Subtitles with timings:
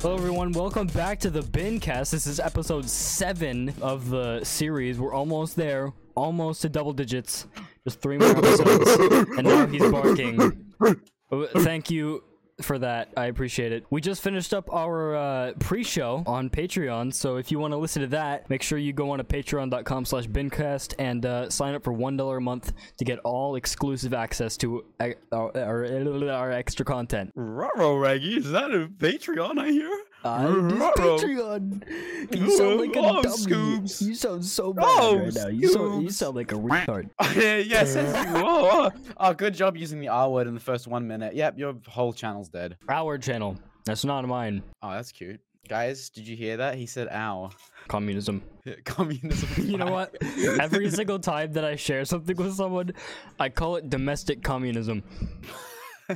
[0.00, 0.52] Hello, everyone.
[0.52, 2.10] Welcome back to the Bincast.
[2.10, 4.98] This is episode seven of the series.
[4.98, 7.46] We're almost there, almost to double digits.
[7.84, 8.90] Just three more episodes,
[9.36, 10.72] and now he's barking.
[11.58, 12.24] Thank you
[12.64, 13.12] for that.
[13.16, 13.84] I appreciate it.
[13.90, 18.02] We just finished up our uh, pre-show on Patreon, so if you want to listen
[18.02, 21.84] to that, make sure you go on to patreon.com slash bincast and uh, sign up
[21.84, 26.84] for $1 a month to get all exclusive access to uh, our, our, our extra
[26.84, 27.32] content.
[27.34, 29.90] Raro Reggie, is that a Patreon I hear?
[30.22, 30.92] Uh, this Ruh-roh.
[31.18, 32.34] Patreon.
[32.36, 33.36] You sound like a Oh, dummy.
[33.36, 34.02] Scoops.
[34.02, 35.46] You sound so bad Oh, right now.
[35.48, 37.08] You sound, you sound like a retard.
[37.34, 38.92] yes, yes, you are.
[39.16, 41.34] Oh, good job using the R word in the first one minute.
[41.34, 42.76] Yep, your whole channel's dead.
[42.88, 43.56] Our channel.
[43.86, 44.62] That's not mine.
[44.82, 45.40] Oh, that's cute.
[45.68, 46.74] Guys, did you hear that?
[46.74, 47.50] He said ow.
[47.88, 48.42] Communism.
[48.84, 49.48] Communism.
[49.66, 50.16] You know what?
[50.60, 52.92] Every single time that I share something with someone,
[53.38, 55.02] I call it domestic communism.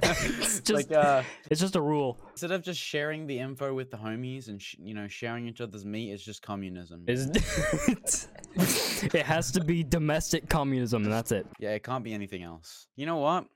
[0.03, 2.19] It's just like, uh, it's just a rule.
[2.33, 5.61] instead of just sharing the info with the homies and, sh- you know, sharing each
[5.61, 7.05] other's meat, it's just communism.
[7.07, 7.29] Is
[8.57, 11.47] it has to be domestic communism, and that's it.
[11.59, 12.87] Yeah, it can't be anything else.
[12.97, 13.47] You know what?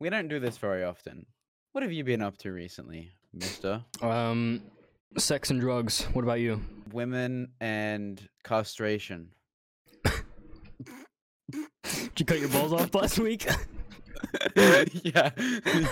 [0.00, 1.26] We don't do this very often.
[1.72, 3.84] What have you been up to recently, mister?
[4.00, 4.62] Um,
[5.16, 6.04] sex and drugs.
[6.12, 6.60] What about you?
[6.92, 9.28] Women and castration.
[11.50, 13.46] Did you cut your balls off last week?
[14.54, 15.30] yeah.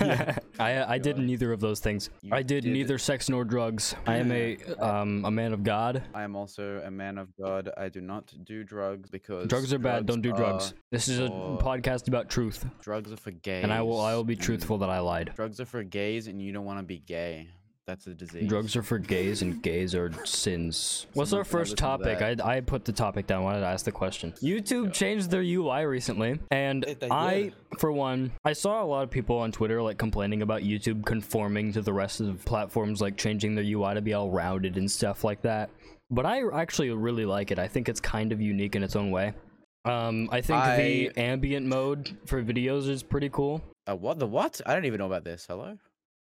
[0.00, 0.38] yeah.
[0.58, 2.10] I I did neither of those things.
[2.22, 3.94] You I did did- neither sex nor drugs.
[4.06, 6.02] I am a um a man of God.
[6.14, 7.70] I am also a man of God.
[7.76, 10.06] I do not do drugs because Drugs are bad.
[10.06, 10.74] Don't do drugs.
[10.90, 13.62] This is a podcast about truth, drugs are for gays.
[13.64, 15.32] and I will I will be truthful that I lied.
[15.36, 17.48] Drugs are for gays, and you don't want to be gay.
[17.90, 18.48] That's a disease.
[18.48, 21.06] Drugs are for gays, and gays are sins.
[21.14, 22.22] What's Someone our first listen to topic?
[22.22, 23.42] I I put the topic down.
[23.42, 24.30] Wanted to ask the question.
[24.40, 29.02] YouTube changed their UI recently, and They- they I, for one, I saw a lot
[29.02, 33.00] of people on Twitter like complaining about YouTube conforming to the rest of the platforms,
[33.00, 35.70] like changing their UI to be all rounded and stuff like that.
[36.12, 37.58] But I actually really like it.
[37.58, 39.34] I think it's kind of unique in its own way.
[39.84, 43.64] Um, I think the ambient mode for videos is pretty cool.
[43.88, 44.60] Uh, what the what?
[44.64, 45.46] I don't even know about this.
[45.48, 45.76] Hello.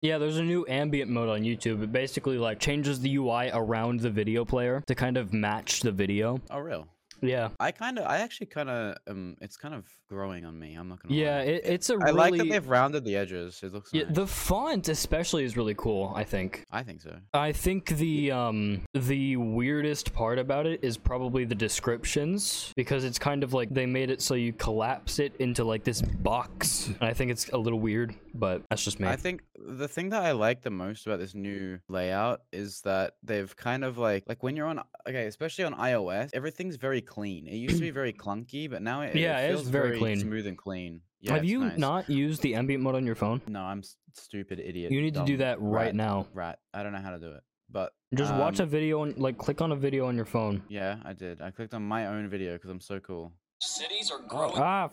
[0.03, 1.81] Yeah, there's a new ambient mode on YouTube.
[1.81, 5.93] It basically like changes the UI around the video player to kind of match the
[5.93, 6.41] video.
[6.51, 6.89] Oh, real.
[7.23, 7.49] Yeah.
[7.59, 10.75] I kind of, I actually kind of, um, it's kind of growing on me.
[10.75, 11.15] I'm not gonna.
[11.15, 11.43] Yeah, lie.
[11.43, 13.61] it, it's a I really like that they've rounded the edges.
[13.63, 13.89] It looks.
[13.93, 14.15] yeah, nice.
[14.15, 16.63] the font especially is really cool, I think.
[16.71, 17.15] I think so.
[17.33, 23.19] I think the um the weirdest part about it is probably the descriptions because it's
[23.19, 26.87] kind of like they made it so you collapse it into like this box.
[26.87, 29.07] And I think it's a little weird, but that's just me.
[29.07, 33.15] I think the thing that I like the most about this new layout is that
[33.23, 37.47] they've kind of like like when you're on okay, especially on iOS, everything's very clean.
[37.47, 39.97] It used to be very clunky, but now it, Yeah, it it is feels very
[39.99, 40.19] clean.
[40.19, 41.01] smooth and clean.
[41.21, 41.77] Yeah, Have you nice.
[41.77, 43.41] not used the ambient mode on your phone?
[43.47, 44.91] No, I'm s- stupid idiot.
[44.91, 46.27] You need to do that right rat, now.
[46.33, 46.59] Rat.
[46.73, 49.37] I don't know how to do it, but Just watch a um, video on like
[49.37, 50.63] click on a video on your phone.
[50.67, 51.39] Yeah, I did.
[51.41, 53.31] I clicked on my own video because I'm so cool.
[53.61, 54.55] Cities are growing.
[54.57, 54.89] Ah,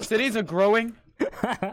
[0.00, 0.94] Cities are growing.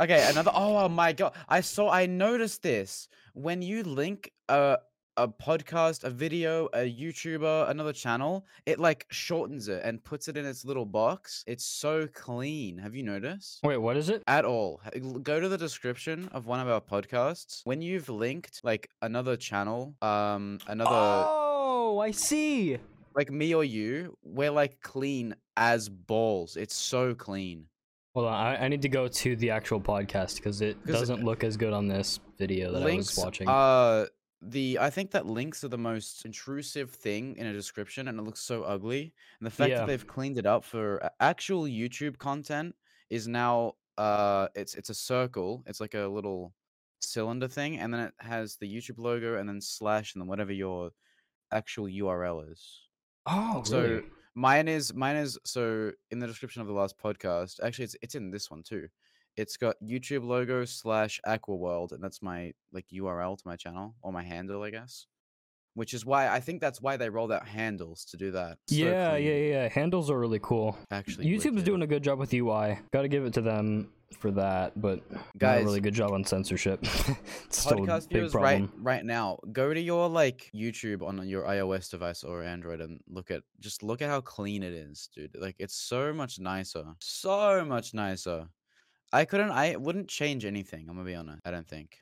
[0.00, 0.50] Okay, another.
[0.54, 1.32] Oh, my god!
[1.48, 1.90] I saw.
[1.90, 4.78] I noticed this when you link a
[5.16, 8.46] a podcast, a video, a YouTuber, another channel.
[8.66, 11.44] It like shortens it and puts it in its little box.
[11.46, 12.78] It's so clean.
[12.78, 13.60] Have you noticed?
[13.62, 14.22] Wait, what is it?
[14.26, 14.80] At all.
[15.22, 17.60] Go to the description of one of our podcasts.
[17.64, 22.78] When you've linked like another channel, um, another Oh, I see.
[23.14, 26.56] like me or you, we're like clean as balls.
[26.56, 27.66] It's so clean.
[28.14, 31.44] Hold on, I, I need to go to the actual podcast because it doesn't look
[31.44, 33.48] as good on this video that links I was watching.
[33.48, 34.06] uh
[34.44, 38.22] the i think that links are the most intrusive thing in a description and it
[38.22, 39.78] looks so ugly and the fact Yeah.
[39.78, 42.74] that they've cleaned it up for a- actual youtube content
[43.08, 46.52] is now uh it's it's a circle it's like a little
[47.00, 50.52] cylinder thing and then it has the youtube logo and then slash and then whatever
[50.52, 50.90] your
[51.52, 52.80] actual url is
[53.26, 54.02] oh, so really?
[54.34, 57.60] mine is mine is so in the description of the last podcast.
[57.62, 58.88] Actually, it's it's in this one too.
[59.36, 64.12] It's got YouTube logo slash AquaWRLD, and that's my like URL to my channel or
[64.12, 65.06] my handle, I guess.
[65.74, 68.58] Which is why I think that's why they rolled out handles to do that.
[68.68, 69.68] So yeah, yeah, clean, yeah.
[69.68, 70.76] Handles are really cool.
[70.90, 71.64] Actually, YouTube's wicked.
[71.64, 72.78] doing a good job with UI.
[72.92, 75.00] Got to give it to them for that, but
[75.38, 76.80] Guys, really good job on censorship.
[77.44, 79.38] it's still a podcast big viewers right right now.
[79.52, 83.82] Go to your like YouTube on your iOS device or Android and look at just
[83.82, 85.34] look at how clean it is, dude.
[85.38, 88.46] Like it's so much nicer, so much nicer.
[89.12, 90.86] I couldn't, I wouldn't change anything.
[90.88, 91.40] I'm gonna be honest.
[91.44, 91.98] I don't think.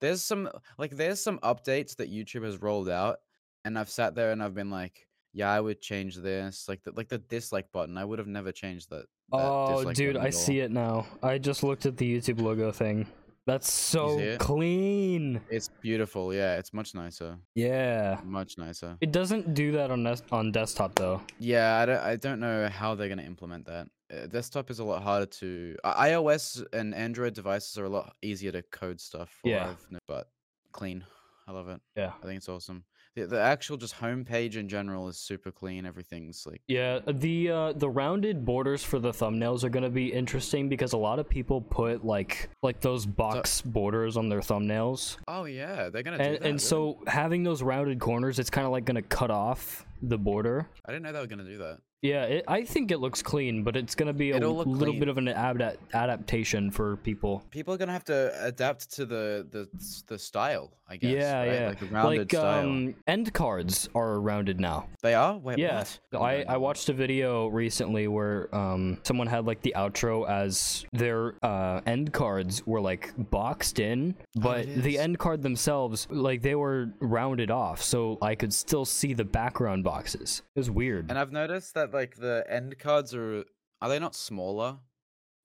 [0.00, 0.48] There's some
[0.78, 3.18] like there's some updates that YouTube has rolled out,
[3.64, 6.92] and I've sat there and I've been like, yeah, I would change this, like the
[6.92, 7.96] like the dislike button.
[7.96, 9.06] I would have never changed that.
[9.32, 11.06] that Oh, dude, I see it now.
[11.22, 13.06] I just looked at the YouTube logo thing.
[13.46, 14.38] That's so it?
[14.38, 15.40] clean.
[15.50, 16.32] It's beautiful.
[16.32, 17.36] Yeah, it's much nicer.
[17.54, 18.20] Yeah.
[18.24, 18.96] Much nicer.
[19.02, 21.20] It doesn't do that on des- on desktop though.
[21.38, 23.88] Yeah, I don't, I don't know how they're to implement that.
[24.12, 25.76] Uh, desktop is a lot harder to.
[25.84, 29.30] I- iOS and Android devices are a lot easier to code stuff.
[29.42, 29.74] for, Yeah.
[30.06, 30.28] But
[30.72, 31.04] clean.
[31.46, 31.80] I love it.
[31.96, 32.12] Yeah.
[32.22, 32.84] I think it's awesome.
[33.16, 35.86] The, the actual just homepage in general is super clean.
[35.86, 36.62] Everything's like.
[36.66, 40.96] Yeah, the uh, the rounded borders for the thumbnails are gonna be interesting because a
[40.96, 46.02] lot of people put like like those box borders on their thumbnails, Oh yeah, they're
[46.02, 46.44] gonna and that.
[46.48, 50.68] and so having those rounded corners, it's kind of like gonna cut off the border.
[50.84, 51.78] I didn't know they were gonna do that.
[52.02, 54.86] Yeah, it, I think it looks clean, but it's gonna be a It'll look little
[54.92, 54.98] clean.
[55.00, 57.42] bit of an ad- adaptation for people.
[57.50, 59.68] People are gonna have to adapt to the the
[60.08, 61.10] the style, I guess.
[61.12, 61.52] yeah, right?
[61.52, 61.68] yeah.
[61.68, 62.68] Like rounded like style.
[62.68, 64.86] um, end cards are rounded now.
[65.02, 65.38] they are.
[65.38, 66.20] Wait, Yeah, what?
[66.20, 71.36] I, I watched a video recently where um someone had like the outro as their
[71.42, 75.00] uh end cards were like boxed in, but it the is.
[75.00, 79.84] end card themselves like they were rounded off, so I could still see the background
[79.84, 80.42] boxes.
[80.54, 81.06] It was weird.
[81.08, 83.44] And I've noticed that like the end cards are
[83.80, 84.76] are they not smaller?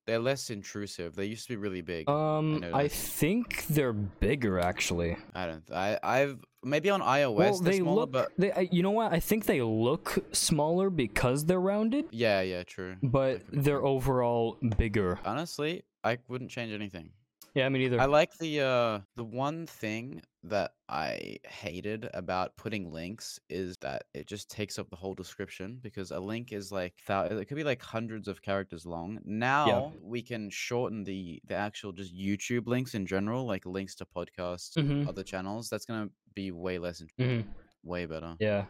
[0.08, 1.16] They're less intrusive.
[1.16, 2.10] They used to be really big.
[2.10, 2.96] um, I, noticed.
[3.20, 5.18] think they're bigger actually.
[5.36, 5.70] I don't.
[5.72, 8.12] I I've maybe on iOS well, they're they smaller, look.
[8.12, 9.14] but They, I- you know what?
[9.14, 12.96] I think they look smaller because they're rounded, yeah, yeah, true.
[13.04, 15.20] but they're overall bigger.
[15.24, 17.12] Honestly, I wouldn't change anything.
[17.56, 18.00] Yeah, I mean either.
[18.00, 24.04] I like the uh the one thing that I hated about putting links is that
[24.14, 27.64] it just takes up the whole description because a link is like it could be
[27.64, 29.20] like hundreds of characters long.
[29.26, 34.06] Now we can shorten the the actual just YouTube links in general, like links to
[34.06, 35.08] podcasts, Mhm.
[35.08, 35.70] other channels.
[35.70, 37.46] That's gonna be way less, Mhm.
[37.84, 38.36] way better.
[38.40, 38.66] Yeah.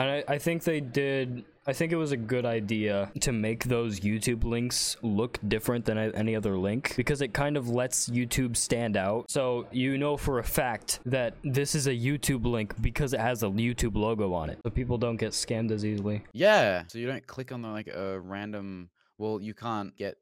[0.00, 1.44] And I, I think they did.
[1.66, 5.98] I think it was a good idea to make those YouTube links look different than
[5.98, 9.30] any other link because it kind of lets YouTube stand out.
[9.30, 13.42] So you know for a fact that this is a YouTube link because it has
[13.42, 14.58] a YouTube logo on it.
[14.64, 16.24] So people don't get scammed as easily.
[16.32, 16.84] Yeah.
[16.88, 18.88] So you don't click on the, like a random.
[19.18, 20.16] Well, you can't get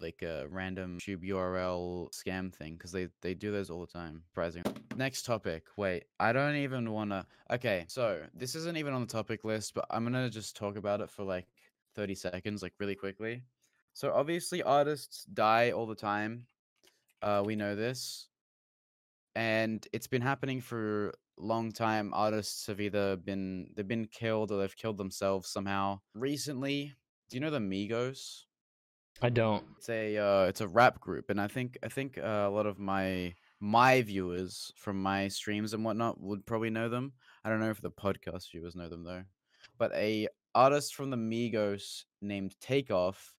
[0.00, 4.22] like a random tube URL scam thing because they they do those all the time.
[4.28, 4.62] Surprising.
[4.96, 5.64] Next topic.
[5.76, 7.26] Wait, I don't even wanna.
[7.50, 11.00] Okay, so this isn't even on the topic list, but I'm gonna just talk about
[11.00, 11.46] it for like
[11.94, 13.42] 30 seconds, like really quickly.
[13.92, 16.46] So obviously artists die all the time.
[17.22, 18.28] Uh, we know this,
[19.34, 22.12] and it's been happening for a long time.
[22.14, 26.00] Artists have either been they've been killed or they've killed themselves somehow.
[26.14, 26.94] Recently,
[27.28, 28.44] do you know the Migos?
[29.22, 29.64] I don't.
[29.78, 32.66] It's a uh, it's a rap group, and I think I think uh, a lot
[32.66, 37.12] of my my viewers from my streams and whatnot would probably know them.
[37.44, 39.24] I don't know if the podcast viewers know them though.
[39.78, 43.34] But a artist from the Migos named Takeoff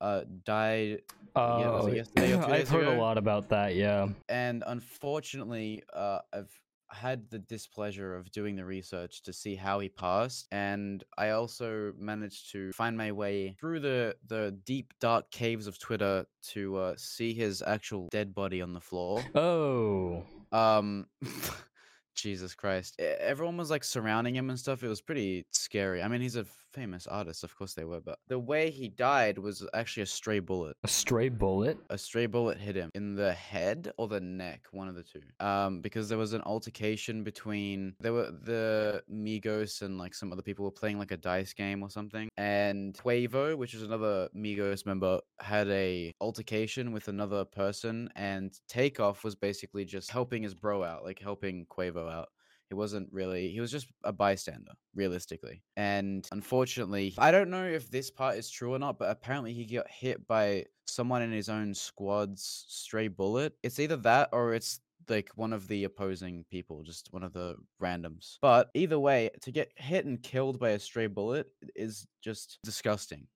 [0.00, 1.00] uh died
[1.34, 3.74] Oh, yesterday or two I've heard a lot about that.
[3.74, 4.08] Yeah.
[4.28, 6.50] and unfortunately uh i've
[6.90, 11.92] had the displeasure of doing the research to see how he passed and i also
[11.98, 16.94] managed to find my way through the the deep dark caves of twitter to uh
[16.96, 19.22] see his actual dead body on the floor.
[19.34, 20.24] Oh.
[20.52, 21.06] um
[22.14, 22.98] jesus christ.
[22.98, 24.82] Everyone was like surrounding him and stuff.
[24.82, 26.02] It was pretty scary.
[26.02, 29.38] I mean he's a famous artist of course they were but the way he died
[29.38, 31.78] was actually a stray bullet A stray bullet.
[31.90, 35.22] a stray bullet hit him in the head or the neck, one of the two.
[35.40, 40.42] Um, because there was an altercation between there were the Migos and like some other
[40.42, 44.84] people were playing like a dice game or something, and Quavo, which is another Migos
[44.84, 50.82] member, had a altercation with another person, and Takeoff was basically just helping his bro
[50.84, 52.28] out, like helping Quavo out.
[52.68, 55.62] He wasn't really, he was just a bystander, realistically.
[55.76, 59.64] And unfortunately, I don't know if this part is true or not, but apparently he
[59.64, 63.54] got hit by someone in his own squad's stray bullet.
[63.62, 67.56] It's either that or it's like one of the opposing people, just one of the
[67.80, 68.38] randoms.
[68.42, 73.26] But either way, to get hit and killed by a stray bullet is just disgusting.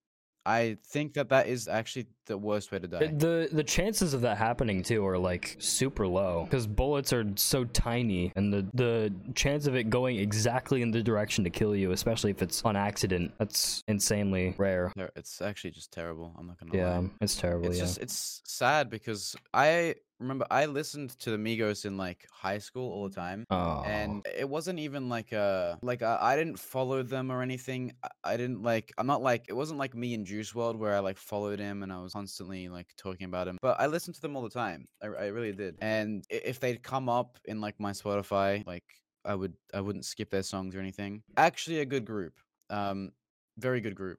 [0.50, 3.06] I think that that is actually the worst way to uh, die.
[3.16, 7.64] The the chances of that happening too are like super low because bullets are so
[7.64, 11.92] tiny, and the the chance of it going exactly in the direction to kill you,
[11.92, 14.92] especially if it's on accident, that's insanely rare.
[14.96, 16.34] No, It's actually just terrible.
[16.38, 17.10] I'm not gonna Yeah, lie.
[17.20, 17.66] it's terrible.
[17.68, 17.84] It's yeah.
[17.84, 22.92] just it's sad because I remember I listened to the Migos in like high school
[22.92, 23.46] all the time.
[23.50, 23.82] oh.
[23.86, 27.92] And it wasn't even like a like I I didn't follow them or anything.
[28.04, 30.94] I, I didn't like I'm not like it wasn't like me and Juice WRLD where
[30.94, 33.58] I like followed him and I was constantly like talking about him.
[33.62, 34.86] But I listened to them all the time.
[35.02, 35.76] I, I really did.
[35.80, 38.84] And if they'd come up in like my Spotify, like
[39.24, 41.22] I would I wouldn't skip their songs or anything.
[41.36, 42.34] Actually, a good group.
[42.68, 43.12] Um,
[43.58, 44.18] very good group.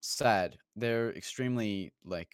[0.00, 0.56] Sad.
[0.76, 2.30] They're extremely like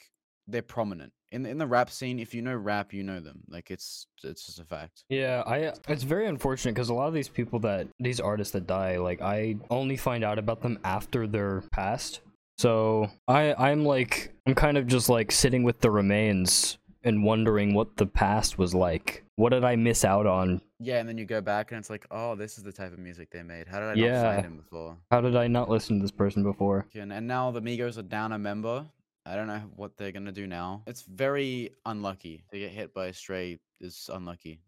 [0.46, 2.18] they're prominent in in the rap scene.
[2.18, 3.42] If you know rap, you know them.
[3.48, 5.04] Like it's it's just a fact.
[5.08, 8.66] Yeah, I it's very unfortunate because a lot of these people that these artists that
[8.66, 12.20] die, like I only find out about them after they're passed.
[12.58, 17.74] So I I'm like I'm kind of just like sitting with the remains and wondering
[17.74, 19.24] what the past was like.
[19.36, 20.62] What did I miss out on?
[20.78, 22.98] Yeah, and then you go back and it's like, oh, this is the type of
[22.98, 23.66] music they made.
[23.66, 24.22] How did I not Yeah.
[24.22, 24.96] find him before?
[25.10, 26.86] How did I not listen to this person before?
[26.94, 28.86] And, and now the Migos are down a member.
[29.26, 30.82] I don't know what they're gonna do now.
[30.86, 33.58] It's very unlucky to get hit by a stray.
[33.80, 34.60] Is unlucky,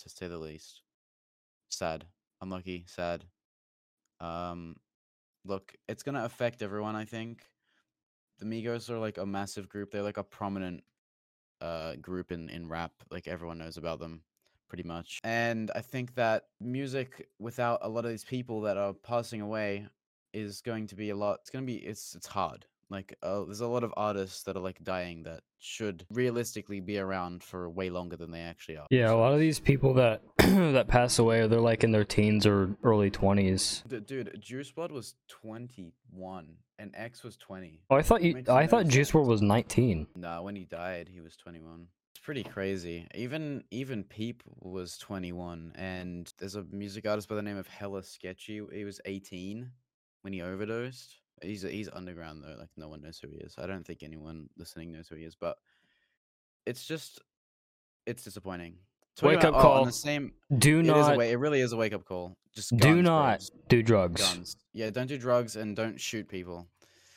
[0.00, 0.82] to say the least.
[1.68, 2.04] Sad,
[2.40, 3.24] unlucky, sad.
[4.20, 4.76] Um,
[5.44, 6.96] look, it's gonna affect everyone.
[6.96, 7.42] I think
[8.38, 9.90] the Migos are like a massive group.
[9.90, 10.82] They're like a prominent
[11.60, 12.92] uh group in in rap.
[13.10, 14.22] Like everyone knows about them
[14.68, 15.20] pretty much.
[15.24, 19.86] And I think that music without a lot of these people that are passing away
[20.32, 21.40] is going to be a lot.
[21.40, 22.66] It's to be it's it's hard.
[22.88, 26.98] Like uh, there's a lot of artists that are like dying that should realistically be
[26.98, 28.86] around for way longer than they actually are.
[28.90, 32.46] Yeah, a lot of these people that that pass away, they're like in their teens
[32.46, 33.82] or early twenties.
[33.88, 36.46] D- dude, Juice WRLD was 21
[36.78, 37.80] and X was 20.
[37.90, 38.42] Oh, I thought you.
[38.48, 39.10] I thought Juice.
[39.10, 40.06] WRLD was nineteen.
[40.14, 41.88] Nah, when he died, he was 21.
[42.14, 43.06] It's pretty crazy.
[43.14, 48.02] Even even Peep was 21, and there's a music artist by the name of Hella
[48.02, 48.60] Sketchy.
[48.72, 49.70] He was 18
[50.22, 51.16] when he overdosed.
[51.42, 53.54] He's he's underground though, like no one knows who he is.
[53.58, 55.56] I don't think anyone listening knows who he is, but
[56.66, 57.20] it's just
[58.06, 58.76] it's disappointing.
[59.16, 59.84] Talking Wake up about- oh, on call.
[59.86, 60.32] the same.
[60.58, 61.20] Do It is a not.
[61.20, 62.36] It really is a wake up call.
[62.54, 64.20] Just do not do drugs.
[64.20, 64.56] guns.
[64.72, 66.68] Yeah, don't do drugs and don't shoot people.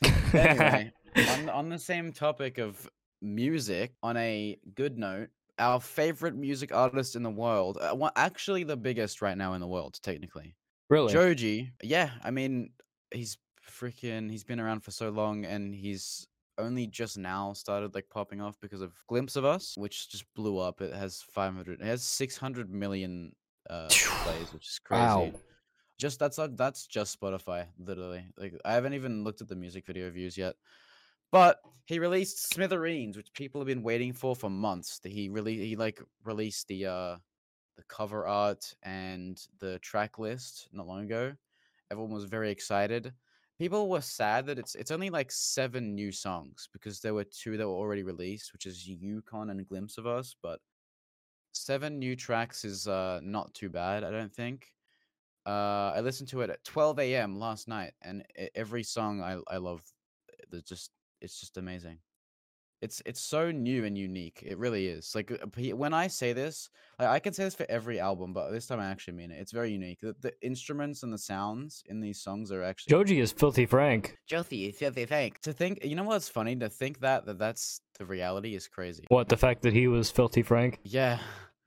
[0.34, 2.88] Anyway, on, on the same topic of
[3.20, 8.64] music, on a good note, our favorite music artist in the world, uh, well, actually
[8.64, 10.56] the biggest right now in the world, technically,
[10.90, 11.12] really?
[11.12, 11.72] Joji.
[11.82, 12.70] Yeah, I mean,
[13.12, 13.38] he's
[13.70, 18.42] freaking, he's been around for so long and he's only just now started like popping
[18.42, 20.82] off because of Glimpse of Us, which just blew up.
[20.82, 23.34] It has 500, it has 600 million
[23.70, 25.04] uh, plays, which is crazy.
[25.04, 25.32] Wow.
[25.98, 28.26] Just that's not that's just Spotify, literally.
[28.38, 30.56] Like I haven't even looked at the music video views yet.
[31.32, 35.00] But he released Smithereens, which people have been waiting for for months.
[35.00, 37.18] That He really he like released the uh
[37.76, 41.34] the cover art and the track list not long ago.
[41.92, 43.14] Everyone was very excited.
[43.60, 47.58] People were sad that it's it's only like seven new songs because there were two
[47.58, 50.62] that were already released, which is Yukon and Glimpse of Us, but
[51.52, 54.68] seven new tracks is uh not too bad, I don't think.
[55.46, 57.40] Uh, I listened to it at 12 a.m.
[57.40, 58.24] last night, and
[58.56, 59.82] every song I I love.
[60.50, 62.00] There's just it's just amazing.
[62.82, 64.44] It's it's so new and unique.
[64.46, 65.14] It really is.
[65.14, 68.52] Like uh, when I say this, like, I can say this for every album, but
[68.52, 69.40] this time I actually mean it.
[69.40, 70.00] It's very unique.
[70.02, 74.18] The, the instruments and the sounds in these songs are actually Joji is filthy frank.
[74.30, 75.42] Jothi, filthy thank.
[75.42, 76.56] To think, you know what's funny?
[76.56, 79.06] To think that that that's the reality is crazy.
[79.10, 80.80] What the fact that he was filthy frank?
[80.84, 81.20] Yeah,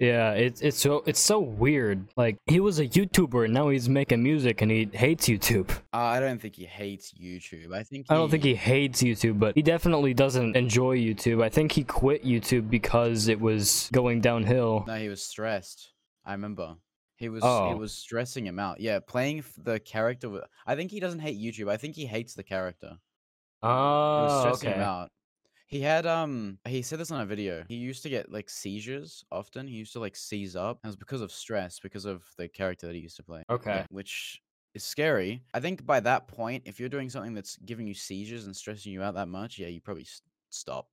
[0.02, 2.08] Yeah, it's it's so it's so weird.
[2.16, 5.70] Like he was a YouTuber and now he's making music and he hates YouTube.
[5.94, 7.72] uh, I don't think he hates YouTube.
[7.72, 11.40] I think I don't think he hates YouTube, but he definitely doesn't enjoy YouTube.
[11.40, 14.82] I think he quit YouTube because it was going downhill.
[14.88, 15.92] No, he was stressed.
[16.26, 16.74] I remember.
[17.14, 17.70] He was Oh.
[17.70, 18.80] it was stressing him out.
[18.80, 20.28] Yeah, playing the character.
[20.66, 21.70] I think he doesn't hate YouTube.
[21.70, 22.96] I think he hates the character.
[23.62, 24.78] It was Oh, stressing okay.
[24.78, 25.10] him out.
[25.72, 27.64] He had um he said this on a video.
[27.66, 29.66] He used to get like seizures often.
[29.66, 30.78] He used to like seize up.
[30.82, 33.42] And it was because of stress, because of the character that he used to play.
[33.48, 33.86] Okay.
[33.88, 34.42] Which
[34.74, 35.42] is scary.
[35.54, 38.92] I think by that point, if you're doing something that's giving you seizures and stressing
[38.92, 40.88] you out that much, yeah, you probably s- stop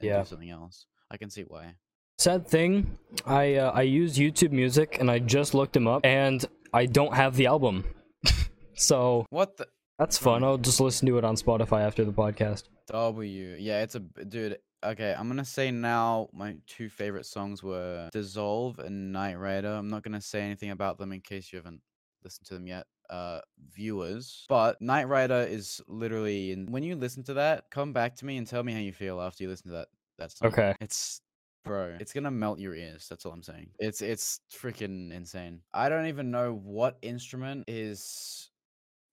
[0.00, 0.18] and Yeah.
[0.20, 0.84] do something else.
[1.10, 1.76] I can see why.
[2.18, 6.44] Sad thing, I uh, I use YouTube Music and I just looked him up and
[6.74, 7.84] I don't have the album.
[8.74, 9.66] so What the
[10.00, 10.42] that's fun.
[10.42, 12.64] I'll just listen to it on Spotify after the podcast.
[12.86, 13.54] W.
[13.58, 14.58] Yeah, it's a dude.
[14.82, 19.68] Okay, I'm gonna say now my two favorite songs were Dissolve and Night Rider.
[19.68, 21.82] I'm not gonna say anything about them in case you haven't
[22.24, 23.40] listened to them yet, uh,
[23.74, 24.46] viewers.
[24.48, 28.38] But Night Rider is literally, And when you listen to that, come back to me
[28.38, 30.48] and tell me how you feel after you listen to that that song.
[30.48, 30.74] Okay.
[30.80, 31.20] It's
[31.62, 33.06] bro, it's gonna melt your ears.
[33.06, 33.68] That's all I'm saying.
[33.78, 35.60] It's it's freaking insane.
[35.74, 38.50] I don't even know what instrument is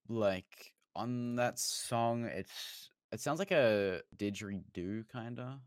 [0.08, 2.24] like on that song.
[2.24, 5.60] It's it sounds like a didgeridoo kinda.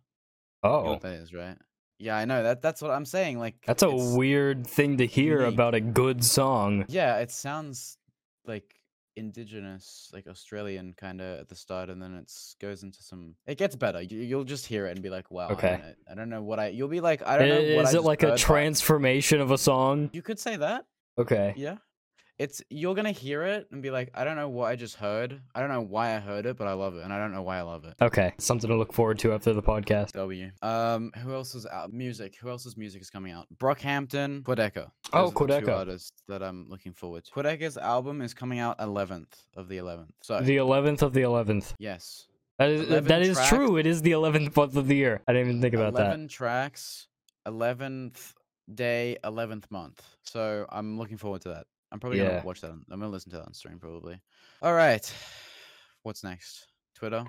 [0.64, 1.58] You know Oh, what that is, right?
[2.00, 2.62] Yeah, I know that.
[2.62, 3.40] That's what I'm saying.
[3.40, 5.54] Like that's a weird thing to hear unique.
[5.54, 6.86] about a good song.
[6.90, 7.98] Yeah, it sounds
[8.46, 8.76] like
[9.16, 13.36] indigenous, like Australian kind of at the start, and then it goes into some.
[13.46, 14.02] It gets better.
[14.02, 15.78] You, you'll just hear it and be like, "Wow." I Okay.
[15.78, 16.68] don't, I don't know what I.
[16.70, 19.52] You'll be like, "I don't know what I Is it like a but-" transformation of
[19.52, 20.10] a song?
[20.14, 20.86] You could say that.
[21.18, 21.54] Okay.
[21.58, 21.78] Yeah.
[22.42, 25.40] It's you're gonna hear it and be like, I don't know what I just heard.
[25.54, 27.44] I don't know why I heard it, but I love it, and I don't know
[27.44, 27.94] why I love it.
[28.02, 30.14] Okay, something to look forward to after the podcast.
[30.14, 30.50] W.
[30.64, 31.94] Um, who else is out?
[31.94, 32.36] Music.
[32.42, 33.46] Who else's music is coming out?
[33.60, 34.90] Brockhampton, Quadeca.
[35.14, 35.78] Oh, Those two Quadeca.
[35.78, 37.32] artists that I'm looking forward to.
[37.32, 40.10] Quadeca's album is coming out 11th of the 11th.
[40.22, 41.74] So The 11th of the 11th.
[41.78, 43.50] yes, That is 11 that is tracks.
[43.50, 43.78] true.
[43.78, 45.22] It is the 11th month of the year.
[45.28, 46.08] I didn't even think about that.
[46.08, 47.08] 11 tracks,
[47.48, 48.34] 11th
[48.74, 50.02] day, 11th month.
[50.24, 51.66] So I'm looking forward to that.
[51.92, 52.30] I'm probably Yeah.
[52.36, 52.72] gonna watch that.
[52.72, 54.20] On, I'm gonna listen to that on stream probably.
[54.62, 55.14] All right,
[56.04, 56.68] what's next?
[56.96, 57.26] Twitter.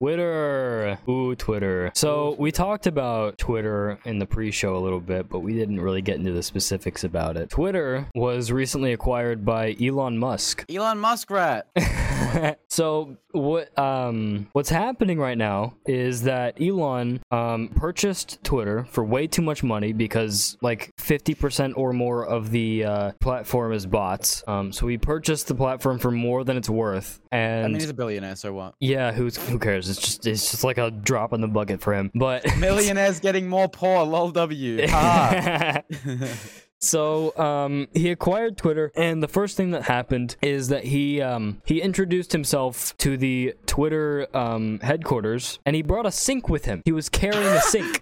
[0.00, 0.98] Twitter.
[1.08, 1.90] Ooh, Twitter.
[1.94, 6.02] So we talked about Twitter in the pre-show a little bit, but we didn't really
[6.02, 7.50] get into the specifics about it.
[7.50, 10.64] Twitter was recently acquired by Elon Musk.
[10.70, 11.66] Elon Muskrat.
[12.68, 19.26] so what um what's happening right now is that Elon um purchased Twitter for way
[19.26, 24.44] too much money because like 50% or more of the uh, platform is bots.
[24.46, 27.90] Um so he purchased the platform for more than it's worth and I mean, he's
[27.90, 28.74] a billionaire, so what?
[28.80, 29.87] yeah, who's who cares?
[29.88, 32.10] It's just it's just like a drop in the bucket for him.
[32.14, 34.04] But Millionaires getting more poor.
[34.04, 34.30] Lol.
[34.30, 34.86] W.
[36.80, 41.60] So um, he acquired Twitter, and the first thing that happened is that he um,
[41.64, 46.82] he introduced himself to the Twitter um, headquarters, and he brought a sink with him.
[46.84, 48.00] He was carrying a sink,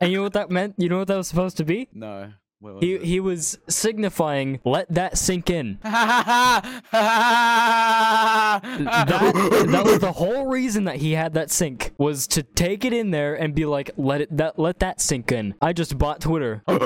[0.00, 0.74] and you know what that meant?
[0.78, 1.88] You know what that was supposed to be?
[1.92, 2.32] no.
[2.60, 3.04] What He it?
[3.04, 6.62] he was signifying, "Let that sink in." That
[9.68, 13.10] that was the whole reason that he had that sink was to take it in
[13.10, 16.62] there and be like, "Let it that let that sink in." I just bought Twitter.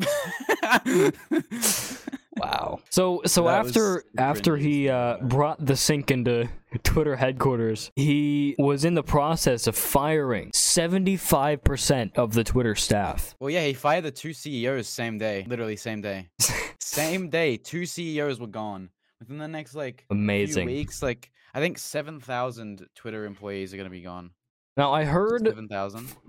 [2.40, 2.80] Wow.
[2.90, 6.48] So so That after after he uh, brought the sink into
[6.82, 13.34] Twitter headquarters, he was in the process of firing 75% of the Twitter staff.
[13.40, 15.44] well, yeah, he fired the two CEOs same day.
[15.48, 16.28] Literally same day.
[16.80, 18.90] same day, two CEOs were gone.
[19.18, 20.66] Within the next like few Amazing.
[20.66, 24.30] weeks, like I think seven thousand Twitter employees are gonna be gone.
[24.80, 25.54] Now I heard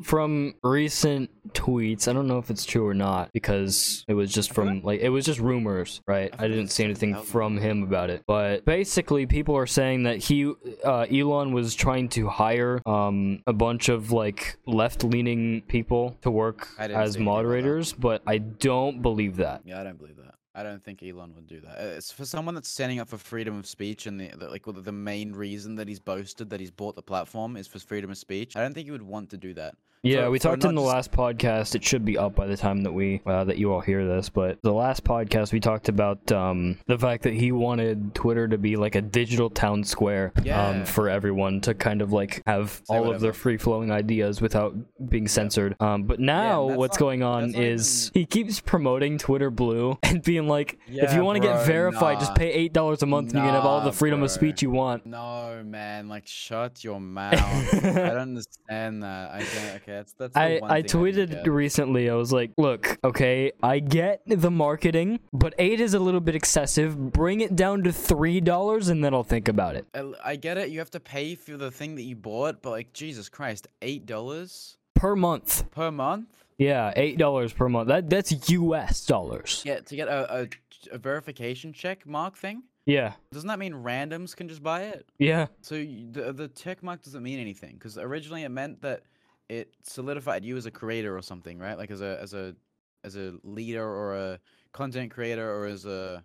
[0.03, 4.53] from recent tweets, I don't know if it's true or not because it was just
[4.53, 6.35] from like it was just rumors, right?
[6.37, 7.31] I I didn't see anything 7,000.
[7.31, 8.23] from him about it.
[8.27, 10.51] But basically people are saying that he
[10.83, 16.67] uh, Elon was trying to hire um a bunch of like left-leaning people to work
[16.77, 17.19] as see anything about that.
[17.21, 19.61] moderators, but I don't believe that.
[19.63, 20.35] Yeah, I don't believe that.
[20.53, 21.77] I don't think Elon would do that.
[21.77, 24.65] Uh, It's for someone that's standing up for freedom of speech, and the, the like
[24.65, 28.17] the main reason that he's boasted that he's bought the platform is for freedom of
[28.17, 28.55] speech.
[28.57, 29.75] I don't think he would want to do that.
[30.03, 31.75] Yeah, For- we talked in the last podcast.
[31.75, 34.29] It should be up by the time that we uh, that you all hear this.
[34.29, 38.57] But the last podcast we talked about um, the fact that he wanted Twitter to
[38.57, 40.69] be like a digital town square Yeah.
[40.69, 44.75] um, for everyone to kind of like have all of their free flowing ideas without
[45.07, 45.75] being censored.
[45.79, 50.23] Um, but now that's what's not- going on is he keeps promoting Twitter Blue and
[50.23, 53.29] being like, if you want to get bro, verified, just pay eight dollars a month
[53.33, 55.05] and you can have all the Nah, freedom of speech you want.
[55.05, 57.35] No, man, like shut your mouth.
[57.35, 59.31] I don't understand that.
[59.31, 59.81] I don't.
[59.81, 60.35] Okay, that's that's.
[60.37, 61.47] I, I tweeted get.
[61.51, 66.19] recently, I was like, look, okay, I get the marketing, but 8 is a little
[66.19, 67.11] bit excessive.
[67.13, 69.85] Bring it down to $3 and then I'll think about it.
[69.93, 70.69] I- I get it.
[70.69, 74.05] You have to pay for the thing that you bought, but like Jesus Christ, eight
[74.05, 75.69] dollars Per month.
[75.71, 76.27] per month.
[76.57, 77.87] Yeah, $8 per month.
[77.87, 79.63] That That's US dollars.
[79.65, 80.47] Yeah, to get a, a,
[80.91, 82.63] a verification check mark thing.
[82.85, 85.07] Yeah, Doesn't that mean randoms can just buy it?
[85.19, 85.47] yeah.
[85.61, 89.03] So y- the the check mark doesn't mean anything because originally it meant that
[89.51, 91.77] it solidified you as a creator or something, right?
[91.77, 92.55] Like as a as a
[93.03, 94.39] as a leader or a
[94.71, 96.23] content creator or as a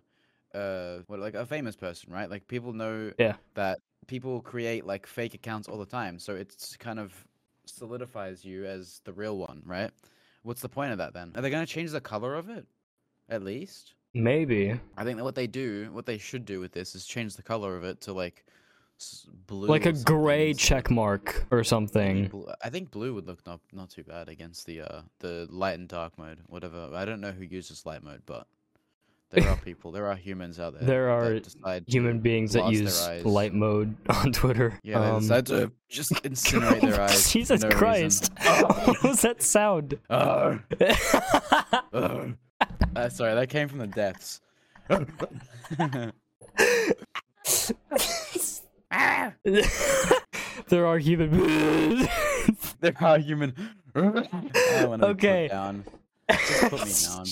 [0.55, 2.29] uh what like a famous person, right?
[2.29, 3.35] Like people know Yeah.
[3.55, 7.27] that people create like fake accounts all the time, so it's kind of
[7.65, 9.91] solidifies you as the real one, right?
[10.43, 11.33] What's the point of that then?
[11.35, 12.65] Are they going to change the color of it?
[13.27, 13.95] At least.
[14.13, 14.79] Maybe.
[14.97, 17.43] I think that what they do, what they should do with this, is change the
[17.43, 18.45] color of it to like
[19.47, 22.31] blue, Like a gray check mark or something.
[22.63, 25.87] I think blue would look not not too bad against the uh the light and
[25.87, 26.89] dark mode, whatever.
[26.93, 28.47] I don't know who uses light mode, but
[29.31, 30.83] there are people, there are humans out there.
[30.83, 34.79] There are decide Human beings that use light mode on Twitter.
[34.83, 37.31] Yeah, they Um, decide to just incinerate their eyes.
[37.31, 37.69] Jesus no.
[37.69, 38.31] Christ.
[38.37, 39.99] what was that sound?
[40.09, 40.63] Arr,
[41.93, 42.35] arr.
[42.95, 44.39] uh, sorry, that came from the depths.
[50.67, 51.29] there are human
[52.79, 53.53] there are human.
[53.95, 55.47] Okay.
[55.47, 55.83] down.
[56.29, 57.25] Just put me down.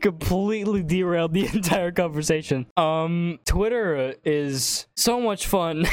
[0.00, 2.66] completely derailed the entire conversation.
[2.76, 5.84] Um, Twitter is so much fun.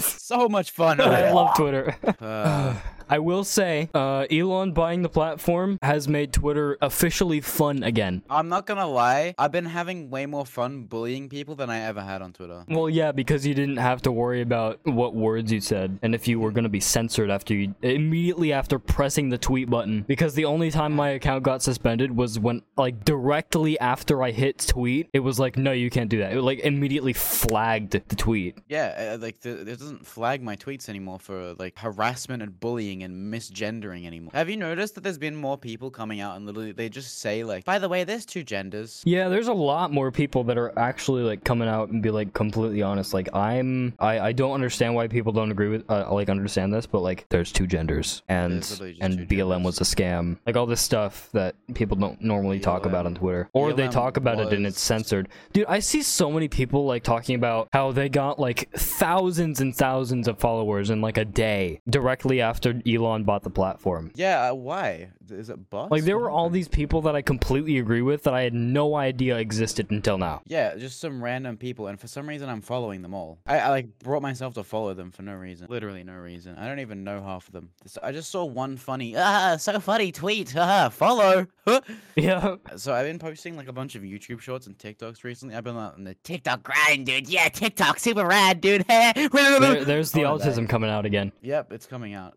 [0.00, 1.00] So much fun.
[1.00, 1.96] I love Twitter.
[2.20, 2.74] Uh,
[3.08, 8.22] I will say, uh, Elon buying the platform has made Twitter officially fun again.
[8.30, 9.34] I'm not gonna lie.
[9.38, 12.64] I've been having way more fun bullying people than I ever had on Twitter.
[12.68, 16.28] Well, yeah, because you didn't have to worry about what words you said and if
[16.28, 20.04] you were going to be censored after you immediately after pressing the tweet button.
[20.06, 24.58] Because the only time my account got suspended was when, like, directly after I hit
[24.58, 26.32] tweet, it was like, no, you can't do that.
[26.32, 28.58] It like immediately flagged the tweet.
[28.68, 32.91] Yeah, uh, like the, it doesn't flag my tweets anymore for like harassment and bullying
[33.00, 34.30] and misgendering anymore.
[34.34, 37.44] Have you noticed that there's been more people coming out and literally they just say
[37.44, 39.02] like, by the way, there's two genders.
[39.04, 42.32] Yeah, there's a lot more people that are actually like coming out and be like
[42.34, 43.14] completely honest.
[43.14, 46.86] Like I'm, I, I don't understand why people don't agree with, uh, like understand this,
[46.86, 50.38] but like there's two genders and There's literally just and BLM was a scam.
[50.46, 54.16] Like all this stuff that people don't normally talk about on Twitter, or they talk
[54.16, 55.28] about it and it's censored.
[55.52, 59.74] Dude, I see so many people like talking about how they got like thousands and
[59.74, 64.10] thousands of followers in like a day directly after Elon bought the platform.
[64.14, 65.10] Yeah, uh, why?
[65.30, 65.90] Is it bots?
[65.90, 68.94] Like there were all these people that I completely agree with that I had no
[68.96, 70.42] idea existed until now.
[70.46, 73.38] Yeah, just some random people, and for some reason I'm following them all.
[73.46, 76.56] I, I like brought myself to follow them for no reason, literally no reason.
[76.56, 77.70] I don't even know half of them.
[78.02, 81.46] I just saw one funny, ah, so funny tweet, ah, follow.
[82.16, 82.56] Yeah.
[82.76, 85.54] so I've been posting like a bunch of YouTube shorts and TikToks recently.
[85.54, 87.28] I've been on the TikTok grind, dude.
[87.28, 88.84] Yeah, TikTok, super rad, dude.
[88.88, 90.66] There, there's the Oh, autism dang.
[90.66, 91.32] coming out again.
[91.42, 92.36] Yep, it's coming out.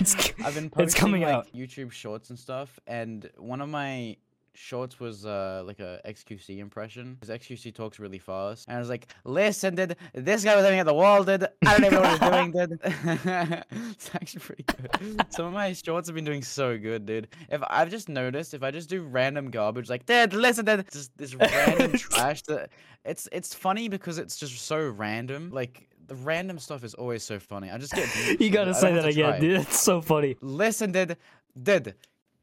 [0.00, 1.46] It's, I've been posting it's coming like out.
[1.54, 4.16] YouTube shorts and stuff, and one of my
[4.58, 7.16] shorts was uh like a XQC impression.
[7.20, 10.80] His XQC talks really fast, and I was like, "Listen, did this guy was aiming
[10.80, 11.24] at the wall?
[11.24, 12.50] Did I don't even know what he's doing?
[12.52, 12.80] Did
[13.92, 15.24] it's actually pretty good.
[15.30, 17.28] Some of my shorts have been doing so good, dude.
[17.48, 21.16] If I've just noticed, if I just do random garbage like, "Did listen, did just
[21.16, 22.70] this random trash that
[23.04, 27.38] it's it's funny because it's just so random, like." The random stuff is always so
[27.38, 27.70] funny.
[27.70, 28.08] I just get.
[28.40, 29.60] You gotta say that again, dude.
[29.60, 30.36] It's so funny.
[30.40, 31.18] Listen, did
[31.60, 31.94] did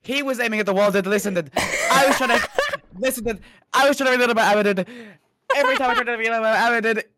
[0.02, 0.92] he was aiming at the wall?
[0.92, 2.48] Did listen, did I was trying to
[2.98, 3.40] listen, did
[3.74, 4.88] I was trying to read about Abbott.
[5.56, 7.12] Every time I tried to read about Abbott,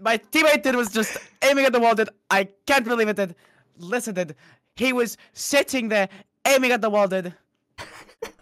[0.00, 1.94] my teammate did was just aiming at the wall.
[1.94, 3.16] Did I can't believe it?
[3.16, 3.34] Did
[3.78, 4.34] listen, did
[4.76, 6.08] he was sitting there
[6.46, 7.08] aiming at the wall?
[7.08, 7.34] Did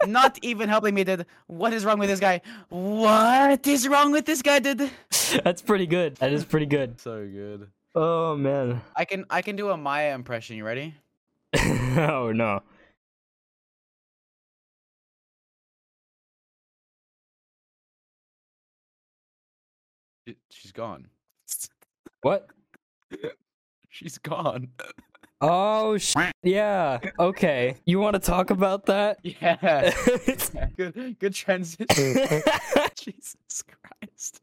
[0.07, 1.05] not even helping me?
[1.05, 2.40] Did what is wrong with this guy?
[2.68, 4.59] What is wrong with this guy?
[4.59, 4.90] Did
[5.42, 6.16] That's pretty good.
[6.16, 7.00] That is pretty good.
[7.00, 7.68] so good.
[7.94, 8.81] Oh man.
[8.96, 10.57] I can I can do a Maya impression.
[10.57, 10.94] You ready?
[11.96, 12.62] Oh no.
[20.26, 21.09] She- She's gone.
[22.22, 22.48] What?
[23.90, 24.68] She's gone.
[25.40, 26.98] Oh sh- yeah.
[27.18, 27.76] Okay.
[27.85, 29.18] You want to talk about that?
[29.24, 29.92] Yeah.
[30.76, 31.87] good good transition.
[32.96, 34.40] Jesus Christ.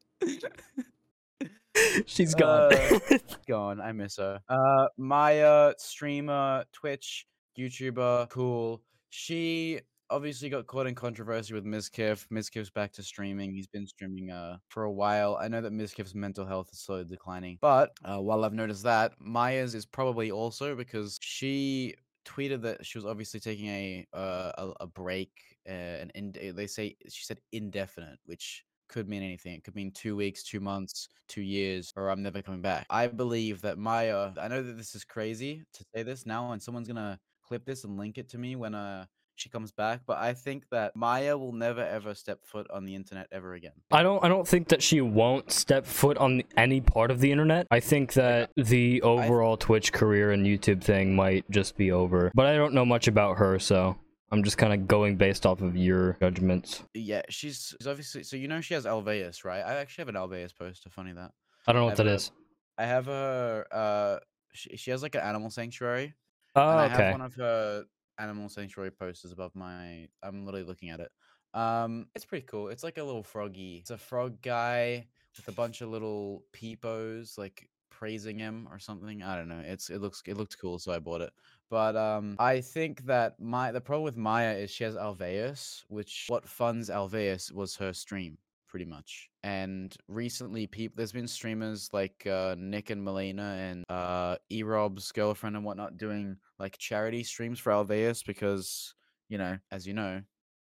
[2.06, 2.74] She's gone.
[2.74, 3.00] Uh,
[3.48, 3.82] gone.
[3.82, 4.40] I miss her.
[4.48, 7.26] Uh Maya, streamer, Twitch,
[7.58, 8.82] YouTuber, cool.
[9.10, 12.28] She obviously got caught in controversy with Mizkif.
[12.28, 13.54] Mizkif's back to streaming.
[13.54, 15.38] He's been streaming uh for a while.
[15.40, 17.58] I know that Mizkif's mental health is slowly declining.
[17.62, 22.98] But uh, while I've noticed that, Maya's is probably also because she tweeted that she
[22.98, 25.32] was obviously taking a uh, a, a break
[25.68, 29.92] uh, and in, they say she said indefinite which could mean anything it could mean
[29.92, 34.32] two weeks two months two years or i'm never coming back i believe that maya
[34.40, 37.18] i know that this is crazy to say this now and someone's gonna
[37.52, 40.64] clip this and link it to me when uh she comes back but i think
[40.72, 44.30] that maya will never ever step foot on the internet ever again I don't I
[44.30, 47.68] don't think that she won't step foot on any part of the internet.
[47.72, 52.32] I think that the overall Twitch career and YouTube thing might just be over.
[52.34, 53.98] But I don't know much about her, so
[54.32, 56.84] I'm just kind of going based off of your judgments.
[56.94, 60.20] yeah she's, she's obviously so you know she has alveus right i actually have an
[60.24, 61.32] alveus poster funny that
[61.68, 62.32] I don't know I what that a- is.
[62.78, 63.66] I have a.
[63.82, 64.20] Uh,
[64.54, 66.14] she, she has like an animal sanctuary.
[66.56, 66.88] Oh, and I okay.
[66.88, 67.86] have one of her
[68.18, 70.08] animal sanctuary posters above my.
[70.24, 71.12] I'm literally looking at it.
[71.54, 72.70] Um, it's pretty cool.
[72.70, 73.78] It's like a little froggy.
[73.78, 79.22] It's a frog guy with a bunch of little peepos, like praising him or something.
[79.24, 79.60] I don't know.
[79.60, 81.34] It's it looks it looked cool, so I bought it.
[81.70, 86.28] But um, I think that my the problem with Maya is she has Alveus, which
[86.30, 88.38] what funds Alveus was her stream
[88.72, 89.30] pretty much.
[89.44, 95.58] And recently, people there's been streamers like uh, Nick and Melina and uh, Erob's girlfriend
[95.58, 98.96] and whatnot doing like charity streams for Alveus because
[99.30, 100.22] you know, as you know,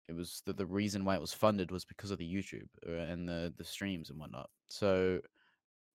[0.09, 3.11] it was the, the reason why it was funded was because of the YouTube uh,
[3.11, 4.49] and the the streams and whatnot.
[4.67, 5.21] So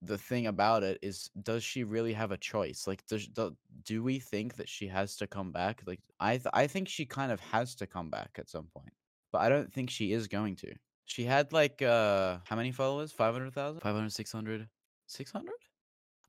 [0.03, 4.03] the thing about it is does she really have a choice like does do, do
[4.03, 7.33] we think that she has to come back like i th- i think she kind
[7.33, 8.93] of has to come back at some point
[9.33, 10.73] but i don't think she is going to
[11.09, 13.11] she had like uh how many followers?
[13.13, 14.69] 500000 500 600
[15.07, 15.53] 600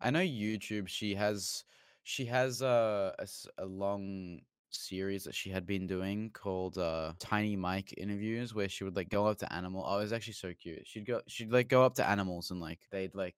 [0.01, 1.63] i know youtube she has
[2.03, 3.13] she has a
[3.57, 4.39] a long
[4.71, 9.09] series that she had been doing called uh tiny mike interviews where she would like
[9.09, 10.85] go up to animal oh it was actually so cute.
[10.85, 13.35] She'd go she'd like go up to animals and like they'd like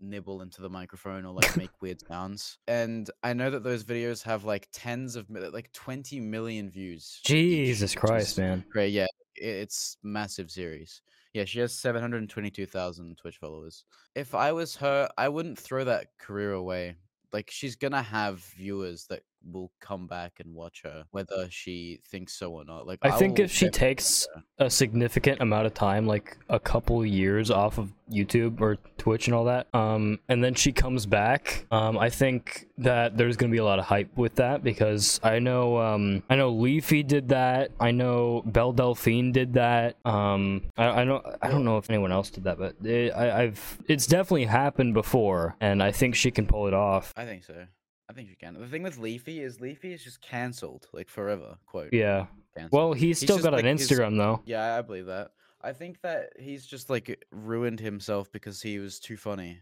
[0.00, 2.58] nibble into the microphone or like make weird sounds.
[2.66, 7.94] And i know that those videos have like tens of like 20 million views Jesus
[7.94, 8.64] Christ, man.
[8.70, 9.06] great yeah
[9.44, 11.02] it's massive series.
[11.32, 13.84] Yeah she has 722000 twitch followers.
[14.14, 16.96] If i was her i wouldn't throw that career away.
[17.32, 22.34] Like she's gonna have viewers that will come back and watch her whether she thinks
[22.34, 24.66] so or not like I think if she takes her.
[24.66, 29.34] a significant amount of time, like a couple years off of YouTube or Twitch and
[29.34, 33.58] all that, um, and then she comes back, um, I think that there's gonna be
[33.58, 37.70] a lot of hype with that because I know, um, I know Leafy did that,
[37.80, 42.12] I know Belle Delphine did that, um, I, I know, I don't know if anyone
[42.12, 46.30] else did that, but it, I, I've, it's definitely happened before, and I think she
[46.30, 47.12] can pull it off.
[47.16, 47.66] i think so
[48.08, 51.56] i think she can the thing with leafy is leafy is just cancelled like forever
[51.66, 52.26] quote Yeah.
[52.56, 52.72] cancelled.
[52.72, 54.42] Well, he's still just got like an his- Instagram though.
[54.44, 55.30] yeah i believe that
[55.62, 59.60] i think that he's just like ruined himself because he was too funny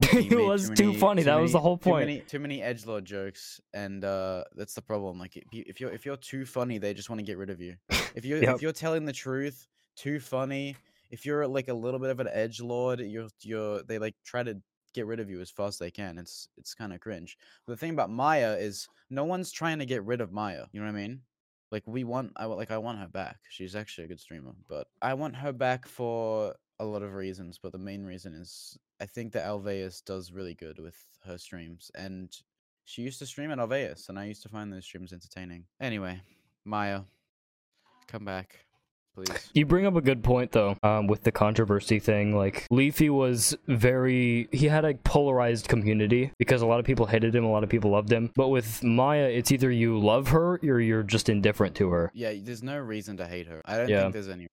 [0.10, 1.22] he was too many- funny.
[1.22, 2.06] That was the many- whole Too point.
[2.08, 5.18] many, too many edge lord jokes, and uh, that's the problem.
[5.20, 7.48] Like, if, you, if you're if you're too funny, they just want to get rid
[7.48, 7.76] of you.
[8.14, 8.56] If you Yep.
[8.56, 9.66] if you're telling the truth,
[9.96, 10.76] too funny.
[11.12, 14.42] If you're like a little bit of an edge lord, you're you're they like try
[14.42, 14.60] to
[14.94, 16.16] get rid of you as fast as they can.
[16.18, 17.36] It's it's kind of cringe.
[17.66, 20.64] The thing about Maya is no one's trying to get rid of Maya.
[20.72, 21.20] You know what I mean?
[21.70, 23.38] Like we want, I like I want her back.
[23.50, 27.58] She's actually a good streamer, but I want her back for a lot of reasons.
[27.60, 31.90] But the main reason is I think that Alveus does really good with her streams,
[31.94, 32.34] and
[32.84, 35.64] she used to stream at Alveus, and I used to find those streams entertaining.
[35.80, 36.20] Anyway,
[36.64, 37.00] Maya,
[38.06, 38.66] come back,
[39.14, 39.50] please.
[39.54, 42.36] You bring up a good point though, um, with the controversy thing.
[42.36, 47.34] Like Leafy was very, he had a polarized community because a lot of people hated
[47.34, 48.30] him, a lot of people loved him.
[48.34, 52.10] But with Maya, it's either you love her or you're just indifferent to her.
[52.14, 53.60] Yeah, there's no reason to hate her.
[53.64, 54.02] I don't Yeah.
[54.02, 54.46] think there's any.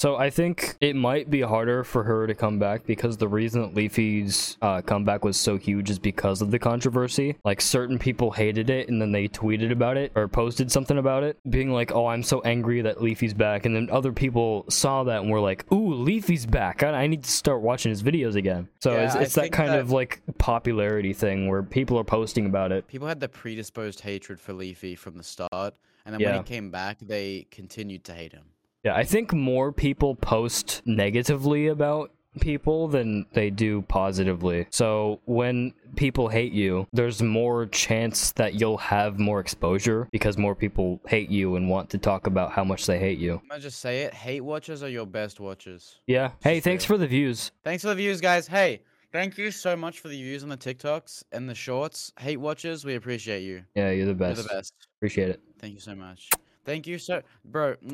[0.00, 3.60] So I think it might be harder for her to come back because the reason
[3.60, 7.36] that Leafy's uh, comeback was so huge is because of the controversy.
[7.44, 11.22] Like certain people hated it and then they tweeted about it or posted something about
[11.22, 15.04] it, being like, "Oh, I'm so angry that Leafy's back," and then other people saw
[15.04, 16.82] that and were like, "Ooh, Leafy's back!
[16.82, 19.68] I, I need to start watching his videos again." So Yeah, it's, it's that kind
[19.68, 22.86] that- of like popularity thing where people are posting about it.
[22.88, 25.74] People had the predisposed hatred for Leafy from the start,
[26.06, 28.46] and then when he came back, they continued to hate him.
[28.84, 34.66] Yeah, I think more people post negatively about people than they do positively.
[34.70, 40.54] So when people hate you, there's more chance that you'll have more exposure because more
[40.54, 43.42] people hate you and want to talk about how much they hate you.
[43.50, 45.96] I'm just say it: hate watchers are your best watchers.
[46.06, 46.30] Yeah.
[46.42, 47.50] Hey, thanks for the views.
[47.64, 48.46] Thanks for the views, guys.
[48.46, 48.80] Hey,
[49.12, 52.12] thank you so much for the views on the TikToks and the shorts.
[52.18, 53.64] Hate watchers, we appreciate you.
[53.74, 54.42] Yeah, you're the You're best.
[54.42, 54.72] the best.
[54.98, 55.40] Appreciate it.
[55.58, 56.30] Thank you so much.
[56.64, 57.76] Thank you, sir, bro.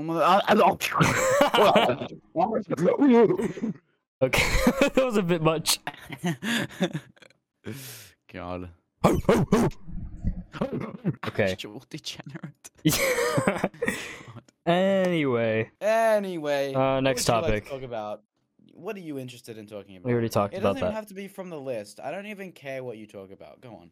[4.23, 4.49] Okay,
[4.81, 5.79] that was a bit much.
[8.33, 8.71] God.
[11.27, 11.55] Okay.
[11.91, 12.71] Degenerate.
[14.65, 16.75] anyway, Anyway.
[16.75, 17.69] Uh, next you like to topic.
[17.69, 18.23] talk about.
[18.73, 20.07] What are you interested in talking about?
[20.07, 22.01] we already talked about It doesn't even have to be from the list.
[22.01, 23.61] I don't even care what you talk about.
[23.61, 23.91] Go on.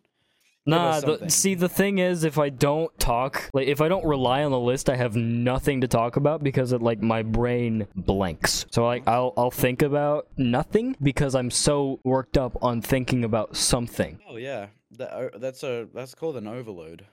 [0.67, 4.45] Nah, the, see the thing is, if I don't talk, like if I don't rely
[4.45, 8.65] on the list, I have nothing to talk about because it like my brain blanks.
[8.71, 13.57] So like I'll I'll think about nothing because I'm so worked up on thinking about
[13.57, 14.19] something.
[14.27, 17.05] Oh yeah, that, uh, that's a that's called an overload.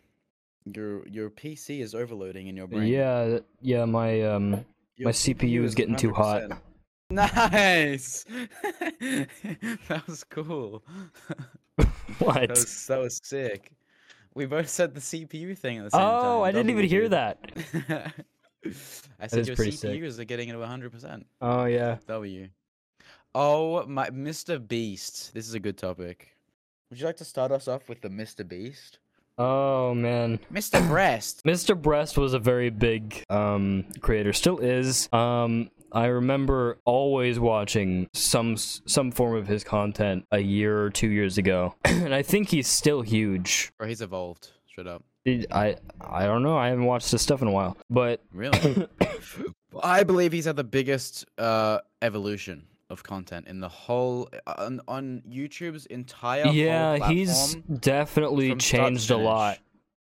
[0.66, 2.88] Your your PC is overloading in your brain.
[2.88, 6.44] Yeah, yeah, my um Your my CPU is getting too hot.
[7.12, 8.24] Nice.
[9.02, 10.82] that was cool.
[12.20, 12.36] what?
[12.36, 13.72] That was that was sick.
[14.34, 16.26] We both said the CPU thing at the same time.
[16.26, 17.12] Oh, I didn't even hear dude.
[17.12, 17.52] that.
[19.20, 20.02] I said is your pretty sick.
[20.02, 21.26] CPUs are getting into 100%.
[21.42, 21.98] Oh yeah.
[22.08, 22.48] W.
[23.34, 24.66] Oh my, Mr.
[24.66, 25.34] Beast.
[25.34, 26.36] This is a good topic.
[26.90, 28.48] Would you like to start us off with the Mr.
[28.48, 29.00] Beast?
[29.38, 30.40] Oh man.
[30.54, 30.86] Mr.
[30.88, 31.44] Breast.
[31.46, 31.80] Mr.
[31.80, 35.10] Breast was a very big um creator, still is.
[35.12, 41.08] Um I remember always watching some some form of his content a year or 2
[41.08, 41.76] years ago.
[41.86, 43.72] and I think he's still huge.
[43.80, 44.50] Or he's evolved.
[44.68, 45.04] Straight up.
[45.28, 46.58] I I don't know.
[46.58, 47.78] I haven't watched his stuff in a while.
[47.90, 48.88] But Really?
[49.84, 55.22] I believe he's had the biggest uh, evolution of content in the whole on, on
[55.28, 59.60] YouTube's entire yeah, he's definitely from start to changed a lot.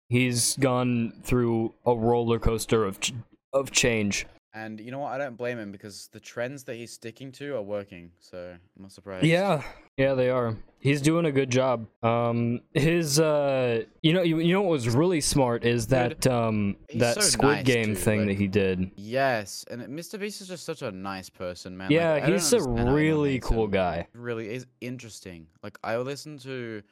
[0.09, 3.15] He's gone through a roller coaster of ch-
[3.53, 4.27] of change.
[4.53, 5.13] And you know what?
[5.13, 8.11] I don't blame him because the trends that he's sticking to are working.
[8.19, 9.25] So I'm not surprised.
[9.25, 9.63] Yeah,
[9.97, 10.57] yeah, they are.
[10.81, 11.87] He's doing a good job.
[12.03, 16.77] Um, his uh, you know, you, you know what was really smart is that um
[16.89, 18.91] he's that so Squid nice, Game too, thing that he did.
[18.97, 20.19] Yes, and Mr.
[20.19, 21.91] Beast is just such a nice person, man.
[21.91, 24.09] Yeah, don't he's a understand how anyone really cool guy.
[24.15, 25.47] Really is interesting.
[25.63, 26.83] Like I listen to,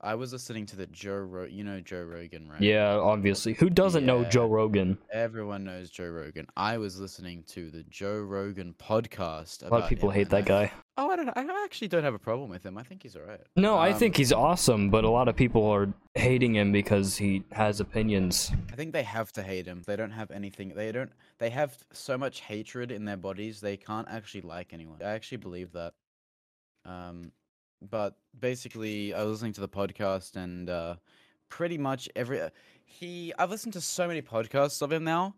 [0.00, 2.60] I was listening to the Joe Ro- you know Joe Rogan, right?
[2.60, 3.54] Yeah, obviously.
[3.54, 4.98] Who doesn't know Joe Rogan?
[5.12, 6.46] Everyone knows Joe Rogan.
[6.56, 9.66] I was listening to the Joe Rogan podcast.
[9.66, 10.70] A lot of people hate that guy.
[10.98, 11.28] Oh, I don't.
[11.36, 12.76] I actually don't have a problem with him.
[12.76, 13.40] I think he's alright.
[13.56, 17.16] No, I Um, think he's awesome, but a lot of people are hating him because
[17.16, 18.50] he has opinions.
[18.72, 19.82] I think they have to hate him.
[19.86, 20.70] They don't have anything.
[20.74, 21.10] They don't.
[21.38, 23.60] They have so much hatred in their bodies.
[23.60, 24.98] They can't actually like anyone.
[25.02, 25.94] I actually believe that.
[26.84, 27.32] Um,
[27.90, 30.96] but basically, I was listening to the podcast, and uh,
[31.48, 32.40] pretty much every
[32.84, 33.32] he.
[33.38, 35.34] I've listened to so many podcasts of him now.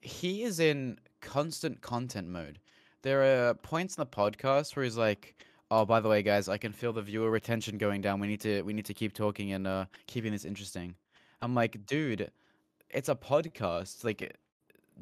[0.00, 2.58] He is in constant content mode.
[3.02, 5.34] There are points in the podcast where he's like,
[5.70, 8.20] "Oh, by the way, guys, I can feel the viewer retention going down.
[8.20, 10.94] We need to we need to keep talking and uh, keeping this interesting."
[11.42, 12.30] I'm like, dude,
[12.90, 14.04] it's a podcast.
[14.04, 14.36] Like,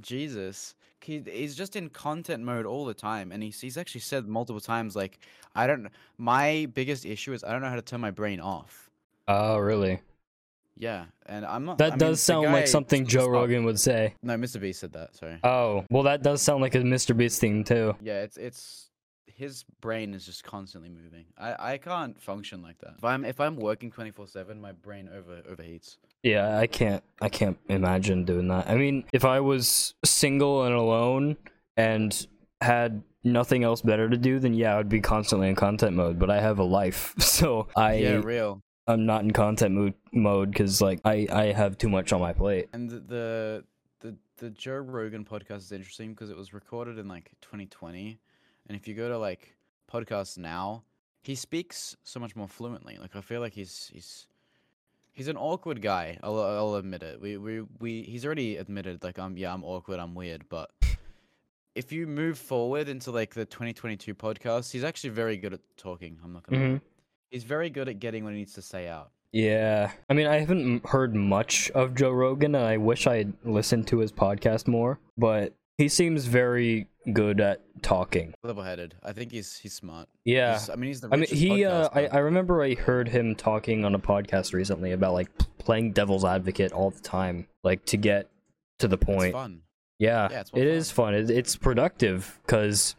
[0.01, 4.27] Jesus, he, he's just in content mode all the time, and he's he's actually said
[4.27, 5.19] multiple times, like,
[5.55, 5.89] I don't.
[6.19, 8.91] My biggest issue is I don't know how to turn my brain off.
[9.29, 10.01] Oh, really?
[10.77, 11.79] Yeah, and I'm not.
[11.79, 14.15] That I does the sound guy like something Joe Rogan would say.
[14.23, 14.61] No, Mr.
[14.61, 15.15] Beast said that.
[15.15, 15.39] Sorry.
[15.45, 17.17] Oh, well, that does sound like a Mr.
[17.17, 17.95] Beast theme too.
[18.01, 18.91] Yeah, it's it's
[19.35, 21.27] his brain is just constantly moving.
[21.37, 22.95] I I can't function like that.
[22.99, 25.97] If I'm if I'm working twenty four seven, my brain over overheats.
[26.23, 27.03] Yeah, I can't.
[27.21, 28.69] I can't imagine doing that.
[28.69, 31.37] I mean, if I was single and alone
[31.77, 32.27] and
[32.61, 36.19] had nothing else better to do, then yeah, I would be constantly in content mode.
[36.19, 38.63] But I have a life, so I yeah, real.
[38.87, 42.33] I'm not in content mood mode because like I I have too much on my
[42.33, 42.69] plate.
[42.73, 43.65] And the the
[44.01, 48.19] the, the Joe Rogan podcast is interesting because it was recorded in like 2020,
[48.69, 49.57] and if you go to like
[49.93, 50.83] podcasts now,
[51.23, 52.99] he speaks so much more fluently.
[53.01, 54.27] Like I feel like he's he's
[55.13, 56.19] he's an awkward guy.
[56.23, 57.21] I'll I'll admit it.
[57.21, 60.71] We we we he's already admitted like I'm yeah I'm awkward I'm weird, but
[61.75, 66.19] if you move forward into like the 2022 podcast, he's actually very good at talking.
[66.23, 66.63] I'm not gonna.
[66.63, 66.69] lie.
[66.77, 66.81] Mhm.
[67.31, 69.11] He's very good at getting what he needs to say out.
[69.33, 73.33] Yeah, I mean, I haven't heard much of Joe Rogan, and I wish I had
[73.43, 75.01] listened to his podcast more.
[75.19, 78.35] But he seems very good at talking.
[78.43, 78.95] Level-headed.
[79.03, 80.09] I think he's he's smart.
[80.25, 81.65] Yeah, He's- I mean, he's the I mean, he.
[81.65, 82.07] Uh, I.
[82.07, 86.73] I remember I heard him talking on a podcast recently about like playing devil's advocate
[86.73, 88.31] all the time, like to get
[88.79, 89.33] to the It's point.
[89.33, 89.61] fun.
[89.99, 91.15] Yeah, Yeah, it's it is fun.
[91.15, 92.97] It, it's productive because,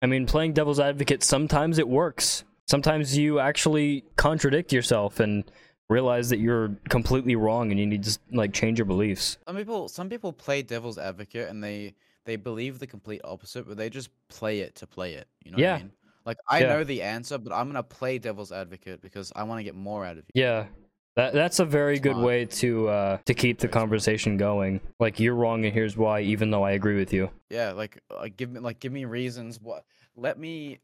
[0.00, 2.44] I mean, playing devil's advocate sometimes it works.
[2.68, 5.44] Sometimes you actually contradict yourself and
[5.90, 9.36] realize that you're completely wrong and you need to like change your beliefs.
[9.46, 13.76] Some people, some people play devil's advocate and they they believe the complete opposite, but
[13.76, 15.28] they just play it to play it.
[15.44, 15.74] You know what Yeah.
[15.74, 15.92] I mean?
[16.24, 16.68] Like I Yeah.
[16.68, 20.04] know the answer, but I'm gonna play devil's advocate because I want to get more
[20.04, 20.42] out of you.
[20.42, 20.66] Yeah.
[21.14, 24.80] That, that's a very good way to uh, to keep the conversation going.
[24.98, 27.30] Like you're wrong and here's why, even though I agree with you.
[27.50, 29.60] Yeah, like uh, give me like give me reasons.
[29.60, 29.84] What?
[30.16, 30.78] Let me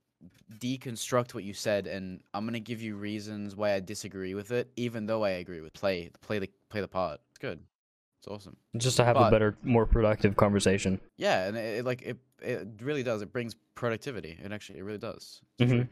[0.59, 4.71] deconstruct what you said, and I'm gonna give you reasons why I disagree with it,
[4.77, 7.21] even though I agree with play play the play the part.
[7.31, 7.61] It's good.
[8.29, 8.57] Awesome.
[8.77, 11.01] Just to have a better, more productive conversation.
[11.17, 13.23] Yeah, and it, it like it it really does.
[13.23, 14.39] It brings productivity.
[14.43, 15.41] It actually it really does.
[15.59, 15.83] It's, fre-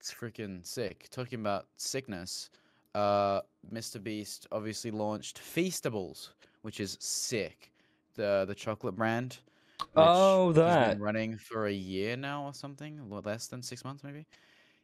[0.00, 1.08] it's freaking sick.
[1.10, 2.50] Talking about sickness,
[2.94, 3.40] uh,
[3.72, 4.02] Mr.
[4.02, 6.30] Beast obviously launched Feastables,
[6.62, 7.72] which is sick.
[8.14, 9.38] The the chocolate brand.
[9.94, 10.92] Oh, that.
[10.92, 14.26] been running for a year now or something, less than six months maybe.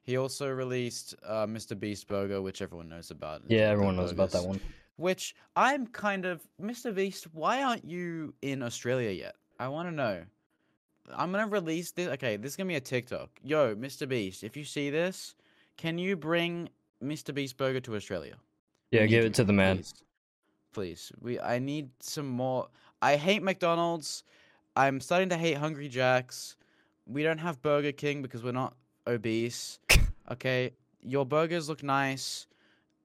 [0.02, 1.78] He also released uh, Mr.
[1.78, 3.42] Beast Burger, which everyone knows about.
[3.46, 4.60] Yeah, everyone knows about that one.
[4.96, 6.94] Which I'm kind of Mr.
[6.94, 7.26] Beast.
[7.32, 9.34] Why aren't you in Australia yet?
[9.58, 10.22] I want to know.
[11.14, 12.08] I'm gonna release this.
[12.08, 13.30] Okay, this is gonna be a TikTok.
[13.42, 14.08] Yo, Mr.
[14.08, 15.34] Beast, if you see this,
[15.76, 16.68] can you bring
[17.02, 17.34] Mr.
[17.34, 18.34] Beast Burger to Australia?
[18.90, 19.78] Yeah, give it to the man.
[19.78, 19.94] Please.
[20.72, 21.12] Please.
[21.20, 21.40] We.
[21.40, 22.68] I need some more.
[23.00, 24.24] I hate McDonald's.
[24.76, 26.56] I'm starting to hate Hungry Jacks.
[27.06, 28.74] We don't have Burger King because we're not
[29.06, 29.78] obese.
[30.30, 30.70] Okay,
[31.02, 32.46] your burgers look nice.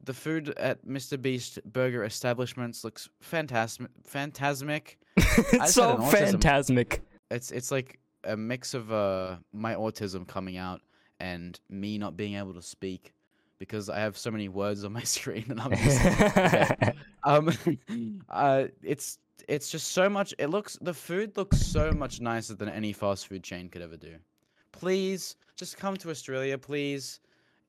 [0.03, 1.21] The food at Mr.
[1.21, 3.87] Beast burger establishments looks fantastic.
[4.03, 4.97] Phantasmic.
[5.17, 7.01] it's so phantasmic.
[7.31, 10.81] It's it's like a mix of uh my autism coming out
[11.19, 13.13] and me not being able to speak
[13.59, 17.51] because I have so many words on my screen and I'm just um
[18.29, 22.69] uh it's it's just so much it looks the food looks so much nicer than
[22.69, 24.15] any fast food chain could ever do.
[24.71, 27.19] Please just come to Australia, please.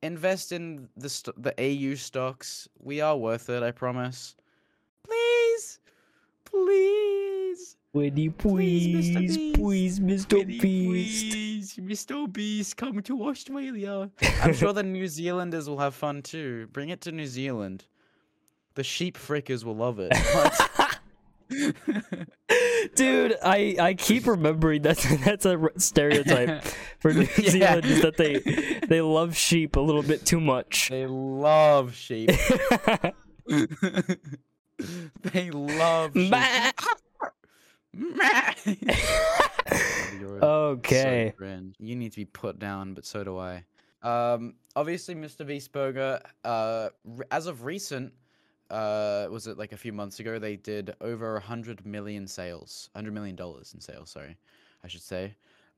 [0.02, 2.68] Invest in the st- the AU stocks.
[2.78, 4.36] We are worth it, I promise.
[5.04, 5.80] Please.
[6.44, 7.76] Please.
[7.92, 9.18] Winnie, Please, please, Mr.
[9.18, 9.54] Beast.
[9.56, 10.46] please, Mr.
[10.46, 10.60] Beast.
[11.32, 12.32] Please, Mr.
[12.32, 14.10] Beast, come to Australia.
[14.42, 16.68] I'm sure the New Zealanders will have fun too.
[16.72, 17.86] Bring it to New Zealand.
[18.74, 20.12] The sheep frickers will love it.
[22.94, 26.64] Dude, I I keep remembering that's that's a stereotype
[27.00, 27.50] for New Yeah.
[27.50, 28.38] Zealand is that they
[28.86, 30.88] they love sheep a little bit too much.
[30.90, 32.30] they love sheep.
[35.32, 36.34] they love sheep.
[40.20, 40.46] You're so
[40.76, 41.32] okay.
[41.78, 43.64] You need to be put down, but so do I.
[44.02, 45.46] Um, obviously, Mr.
[45.46, 46.20] Beast Burger.
[46.44, 46.90] Uh,
[47.30, 48.12] as of recent,
[48.70, 50.38] uh, was it like a few months ago?
[50.38, 54.10] They did over a hundred million sales, hundred million dollars in sales.
[54.10, 54.36] Sorry,
[54.84, 55.34] I should say.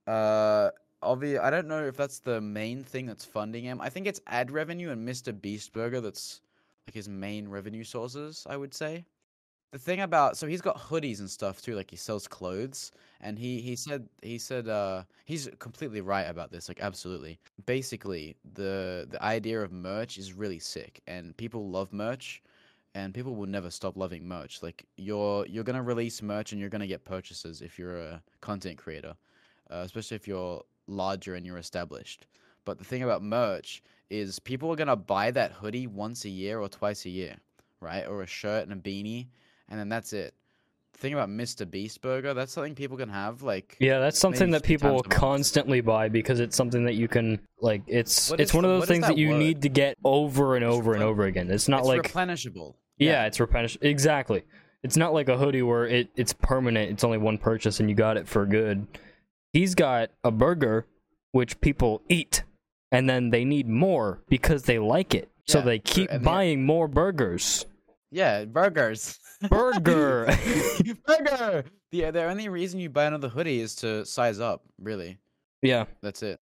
[0.07, 0.71] Uh,
[1.03, 3.81] obvi- I don't know if that's the main thing that's funding him.
[3.81, 5.33] I think it's ad revenue and Mr.
[5.33, 6.41] Beast Burger that's
[6.87, 8.47] like his main revenue sources.
[8.49, 9.05] I would say.
[9.73, 13.39] The thing about so he's got hoodies and stuff too, like he sells clothes, and
[13.39, 17.39] he he said he said uh he's completely right about this, like absolutely.
[17.67, 22.43] Basically, the the idea of merch is really sick, and people love merch,
[22.95, 24.63] and people will never stop loving merch.
[24.63, 28.79] Like you're you're gonna release merch, and you're gonna get purchases if you're a content
[28.79, 29.15] creator,
[29.71, 32.27] uh, especially if you're larger and you're established.
[32.65, 36.61] But the thing about merch is people are gonna buy that hoodie once a year
[36.61, 37.37] or twice a year,
[37.81, 38.07] right?
[38.07, 39.29] Or a shirt and a beanie
[39.71, 40.35] and then that's it.
[41.01, 41.69] Thing about Mr.
[41.69, 43.43] Beast Burger, that's something people can have.
[43.43, 45.21] Like, Yeah, that's something that people will times a month.
[45.21, 47.83] constantly buy because it's something that you can like.
[47.87, 49.39] It's What it's is one of those things that that you word?
[49.39, 51.51] need to get over and over and over again.
[51.51, 52.75] It's not it's like replenishable.
[52.99, 54.43] yeah, it's replenish exactly.
[54.83, 56.91] It's not like a hoodie where it it's permanent.
[56.91, 58.87] It's only one purchase and you got it for good.
[59.55, 60.87] He's got a burger
[61.33, 62.43] which people eat
[62.93, 65.29] and then they need more because they like it.
[65.47, 67.67] So they keep buying more burgers.
[68.11, 69.19] Yeah, burgers.
[69.49, 70.27] Burger.
[71.07, 71.65] Burger.
[71.93, 74.63] Yeah, the only reason you buy another hoodie is to size up.
[74.81, 75.19] Really,
[75.63, 75.85] yeah.
[76.03, 76.41] that's it,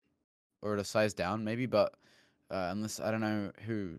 [0.62, 1.66] or to size down maybe.
[1.66, 1.94] But
[2.50, 3.98] uh, unless I don't know who,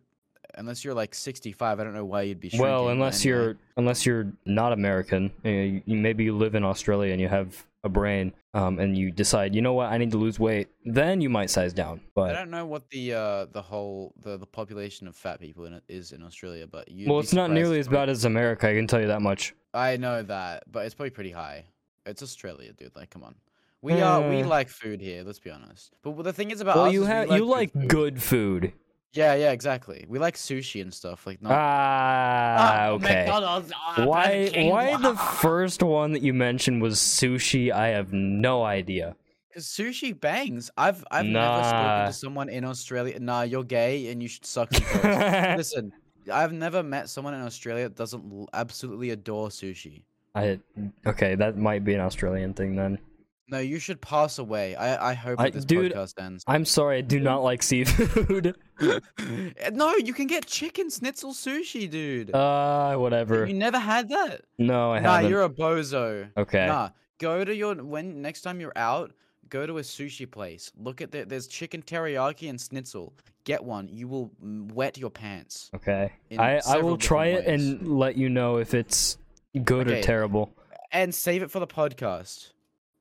[0.55, 2.51] unless you're like 65, I don't know why you'd be.
[2.57, 3.39] Well, unless anyway.
[3.39, 7.63] you're unless you're not American, you, you- maybe you live in Australia and you have
[7.85, 11.21] a brain, um, and you decide, you know what, I need to lose weight, then
[11.21, 12.01] you might size down.
[12.15, 15.65] But I don't know what the uh the whole the, the population of fat people
[15.65, 17.07] in it is in Australia, but you.
[17.09, 18.67] well, it's not nearly as bad as America.
[18.69, 19.53] I can tell you that much.
[19.73, 21.65] I know that, but it's probably pretty high.
[22.05, 22.95] It's Australia, dude.
[22.95, 23.35] Like, come on.
[23.81, 24.47] We are we Uh.
[24.47, 25.23] like food here.
[25.23, 25.93] Let's be honest.
[26.03, 27.87] But the thing is about Well, you have like you like food.
[27.87, 28.73] good food.
[29.15, 30.05] Yeah, yeah, exactly.
[30.09, 31.25] We like sushi and stuff.
[31.25, 31.53] Like, not.
[31.53, 33.23] Ah, okay.
[33.25, 37.71] McDonald's, ah, Why why the first one that you mentioned was sushi?
[37.71, 39.15] I have no idea.
[39.53, 40.69] Cause sushi bangs.
[40.75, 43.17] I've I've never spoken to someone in Australia.
[43.21, 44.69] Nah, you're gay and you should suck.
[45.03, 45.93] Listen,
[46.29, 50.03] I've never met someone in Australia that doesn't absolutely adore sushi.
[50.35, 50.59] I
[51.07, 52.99] okay, that might be an Australian thing then.
[53.47, 54.75] No, you should pass away.
[54.75, 56.43] I I hope I, this dude, podcast ends.
[56.47, 58.55] I'm sorry, I do not like seafood.
[59.71, 62.33] no, you can get chicken schnitzel sushi, dude.
[62.33, 63.45] uh, whatever.
[63.45, 64.41] You never had that?
[64.57, 65.23] No, I nah, haven't.
[65.23, 66.29] Nah, you're a bozo.
[66.35, 66.65] Okay.
[66.65, 66.89] Nah,
[67.19, 69.11] go to your when next time you're out,
[69.49, 70.71] go to a sushi place.
[70.77, 73.13] Look at the there's chicken teriyaki and schnitzel.
[73.43, 73.87] Get one.
[73.89, 75.69] You will wet your pants.
[75.75, 76.11] Okay.
[76.37, 77.61] I I will try it ways.
[77.61, 79.19] and let you know if it's
[79.63, 80.51] good or terrible.
[80.91, 82.51] And save it for the podcast.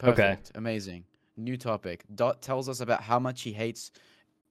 [0.03, 0.11] Okay.
[0.13, 0.53] Perfect.
[0.55, 1.05] Amazing.
[1.37, 2.05] New topic.
[2.15, 3.91] Dot tells us about how much he hates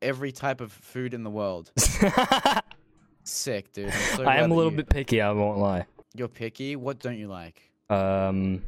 [0.01, 1.71] every type of food in the world.
[3.23, 3.89] Sick, dude.
[3.89, 5.85] I'm so I am a little you- bit picky, I won't lie.
[6.13, 6.75] You're picky.
[6.75, 7.71] What don't you like?
[7.89, 8.63] Um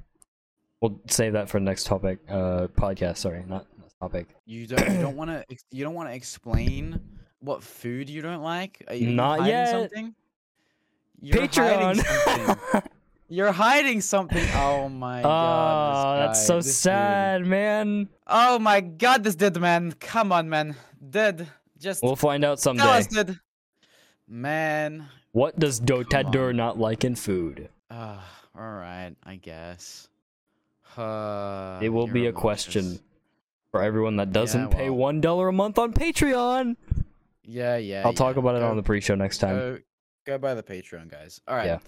[0.82, 2.20] we'll save that for next topic.
[2.30, 4.28] Uh podcast, sorry, not not topic.
[4.46, 4.92] You don't.
[4.94, 5.58] You don't want to.
[5.72, 7.00] You don't want to explain
[7.40, 8.84] what food you don't like.
[8.88, 9.70] Are you Not yet.
[9.72, 10.16] Something?
[11.22, 11.48] You're.
[11.48, 12.84] Patreon.
[13.28, 14.46] You're hiding something.
[14.54, 16.30] Oh my Oh, god.
[16.32, 16.74] this that's so this dude.
[16.76, 18.10] sad, man.
[18.28, 19.94] Oh my god, this dead man.
[20.00, 20.76] Come on, man.
[21.10, 21.48] Dead.
[21.80, 22.84] Just We'll find out tell someday.
[22.84, 23.40] us, dead.
[24.28, 25.08] Man.
[25.32, 27.70] What does Dotader not like in food?
[27.90, 28.20] Uh,
[28.58, 29.14] all right.
[29.24, 30.08] I guess.
[30.98, 33.00] Uh, It will be a question
[33.72, 35.00] for everyone that doesn't pay well.
[35.00, 36.78] one dollar a month on Patreon.
[37.44, 38.04] Yeah, yeah.
[38.06, 38.40] I'll talk yeah.
[38.40, 39.56] about it on the pre-show next time.
[39.58, 39.78] Go,
[40.26, 41.42] go by the Patreon, guys.
[41.48, 41.66] All right.
[41.66, 41.80] Yeah.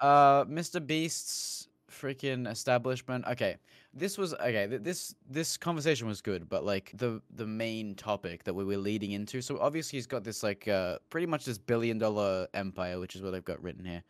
[0.00, 0.80] Uh, Mr.
[0.80, 3.24] Beast's freaking establishment.
[3.26, 3.56] Okay,
[3.92, 4.66] this was okay.
[4.68, 8.76] th- This this conversation was good, but like the the main topic that we were
[8.76, 9.40] leading into.
[9.40, 13.22] So obviously he's got this like uh pretty much this billion dollar empire, which is
[13.22, 14.02] what I've got written here.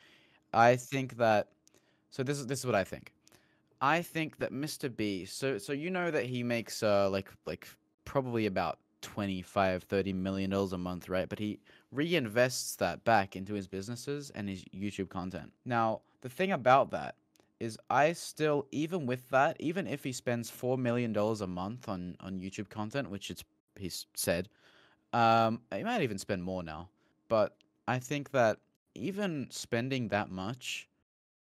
[0.52, 1.48] I think that.
[2.10, 3.12] So this is this is what I think.
[3.80, 4.88] I think that Mr.
[4.88, 5.38] Beast.
[5.38, 7.68] So so you know that he makes uh like like
[8.04, 11.58] probably about 25 30 million dollars a month right but he
[11.94, 17.14] reinvests that back into his businesses and his youtube content now the thing about that
[17.60, 21.88] is I still even with that, even if he spends four million dollars a month
[21.88, 23.44] on on YouTube content, which it's
[23.78, 24.48] he's said,
[25.12, 26.88] um, he might even spend more now.
[27.28, 27.56] But
[27.88, 28.58] I think that
[28.94, 30.88] even spending that much,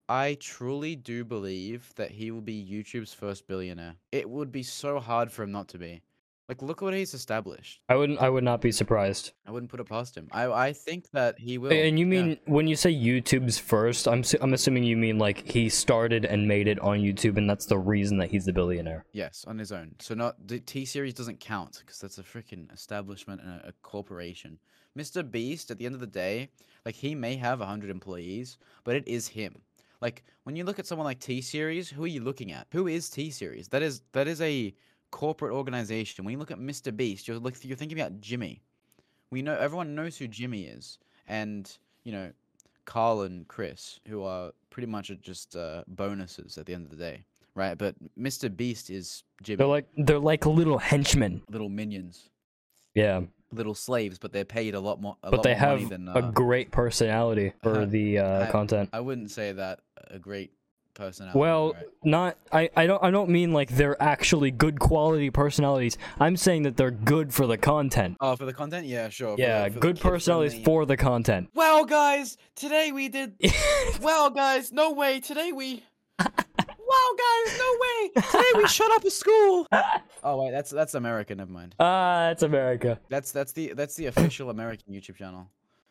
[0.08, 3.96] I truly do believe that he will be YouTube's first billionaire.
[4.12, 6.02] It would be so hard for him not to be.
[6.50, 7.80] Like, look what he's established.
[7.88, 8.20] I wouldn't.
[8.20, 9.34] I would not be surprised.
[9.46, 10.28] I wouldn't put it past him.
[10.32, 11.72] I I think that he will.
[11.72, 12.24] And you yeah.
[12.24, 14.08] mean when you say YouTube's first?
[14.08, 17.48] I'm su- I'm assuming you mean like he started and made it on YouTube, and
[17.48, 19.06] that's the reason that he's the billionaire.
[19.14, 19.94] Yes, on his own.
[20.00, 23.72] So not the T series doesn't count because that's a freaking establishment and a, a
[23.84, 24.58] corporation.
[24.98, 25.30] Mr.
[25.30, 26.50] Beast, at the end of the day,
[26.84, 29.62] like he may have hundred employees, but it is him.
[30.02, 32.66] Like when you look at someone like T series, who are you looking at?
[32.72, 33.68] Who is T series?
[33.68, 34.74] That is that is a
[35.12, 36.26] corporate organization.
[36.26, 36.96] When you look at Mr.
[36.96, 38.62] Beast, you're look you're thinking about Jimmy.
[39.32, 40.98] We know everyone knows who Jimmy is,
[41.28, 41.72] and
[42.04, 42.32] you know
[42.86, 46.98] Carl and Chris, who are pretty much just uh, bonuses at the end of the
[46.98, 47.24] day,
[47.56, 47.78] right?
[47.78, 48.56] But Mr.
[48.56, 49.58] Beast is Jimmy.
[49.58, 51.42] They're like they're like little henchmen.
[51.50, 52.30] little minions,
[52.96, 55.18] Yeah, little slaves, but they're paid a lot more.
[55.24, 58.90] A but lot they have than, a uh, great personality for the uh, I- content.
[58.94, 60.52] I wouldn't say that a great
[61.00, 61.40] personality.
[61.40, 61.86] Well, right?
[62.04, 65.98] not I, I don't I don't mean like they're actually good quality personalities.
[66.20, 68.18] I'm saying that they're good for the content.
[68.20, 69.36] oh, for the content, yeah, sure.
[69.38, 71.50] Yeah, for the good personalities kid-friendly- for the content.
[71.54, 73.34] Well, guys, today we did.
[74.02, 75.20] well, guys, no way.
[75.20, 75.84] Today we.
[76.20, 78.10] wow, guys, no way.
[78.22, 79.68] Today we shut up a school.
[80.24, 81.34] Oh wait, that's that's America.
[81.34, 81.76] Never mind.
[81.80, 83.00] Ah, it's America.
[83.10, 85.50] That's that's the that's the official American YouTube channel.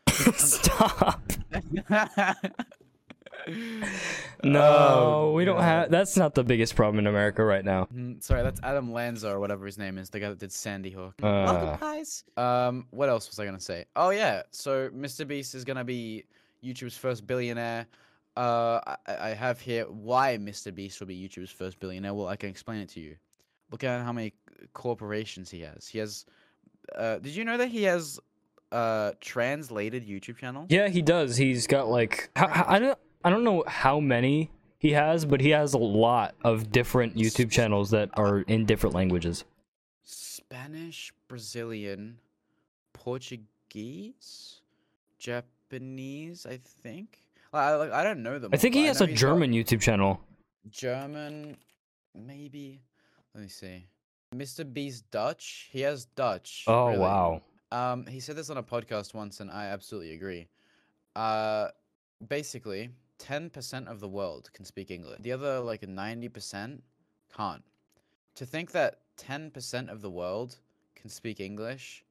[0.36, 1.22] Stop.
[4.44, 5.62] Oh, No, we don't God.
[5.64, 5.90] have.
[5.90, 7.88] That's not the biggest problem in America right now.
[7.94, 10.90] Mm, Sorry, that's Adam Lanza or whatever his name is, the guy that did Sandy
[10.90, 11.14] Hook.
[11.22, 11.26] Uh.
[11.26, 12.24] Welcome, guys.
[12.36, 13.84] Um, what else was I gonna say?
[13.96, 15.26] Oh yeah, so Mr.
[15.26, 16.24] Beast is gonna be
[16.64, 17.86] YouTube's first billionaire.
[18.36, 20.72] Uh, I, I have here why Mr.
[20.72, 22.14] Beast will be YouTube's first billionaire.
[22.14, 23.16] Well, I can explain it to you.
[23.72, 24.32] Look at how many
[24.72, 25.88] corporations he has.
[25.88, 26.24] He has.
[26.94, 28.20] Uh, did you know that he has
[28.70, 30.68] uh translated YouTube channels?
[30.70, 31.36] Yeah, he does.
[31.36, 35.40] He's got like how, how- I don't I don't know how many he has, but
[35.40, 39.44] he has a lot of different YouTube channels that are in different languages.
[40.04, 42.18] Spanish, Brazilian,
[42.92, 44.60] Portuguese,
[45.18, 47.18] Japanese, I think.
[47.52, 48.50] I, I, I don't know them.
[48.52, 50.20] I think but he has a German YouTube channel.
[50.70, 51.56] German,
[52.14, 52.80] maybe.
[53.34, 53.86] Let me see.
[54.34, 54.70] Mr.
[54.70, 55.68] Beast Dutch.
[55.72, 56.64] He has Dutch.
[56.66, 56.98] Oh really.
[56.98, 57.42] wow.
[57.72, 60.48] Um, he said this on a podcast once, and I absolutely agree.
[61.16, 61.68] Uh,
[62.26, 65.20] basically, ten percent of the world can speak English.
[65.20, 66.82] The other, like ninety percent,
[67.36, 67.62] can't.
[68.36, 70.56] To think that ten percent of the world
[70.94, 72.04] can speak English,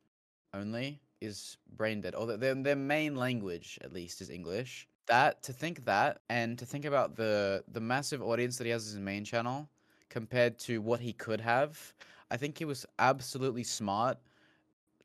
[0.53, 2.15] only is brain dead.
[2.15, 4.87] Or their their main language, at least, is English.
[5.07, 8.85] That to think that, and to think about the the massive audience that he has
[8.85, 9.69] as his main channel,
[10.09, 11.93] compared to what he could have,
[12.29, 14.17] I think he was absolutely smart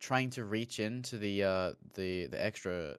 [0.00, 2.96] trying to reach into the uh the the extra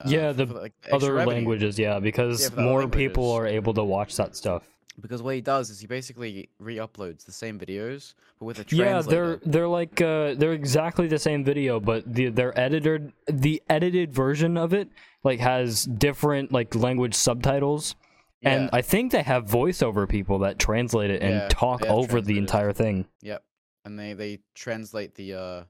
[0.00, 1.34] uh, Yeah, the for, like, Other revenue.
[1.36, 4.62] languages, yeah, because other more people are able to watch that stuff.
[5.00, 9.00] because what he does is he basically re-uploads the same videos but with a Yeah,
[9.02, 14.12] they're they're like uh, they're exactly the same video, but the their edited the edited
[14.12, 14.88] version of it
[15.24, 17.94] like has different like language subtitles,
[18.42, 22.38] and I think they have voiceover people that translate it and Yeah, talk over the
[22.38, 23.06] entire thing.
[23.22, 23.42] Yep.
[23.84, 25.64] And they they translate the uh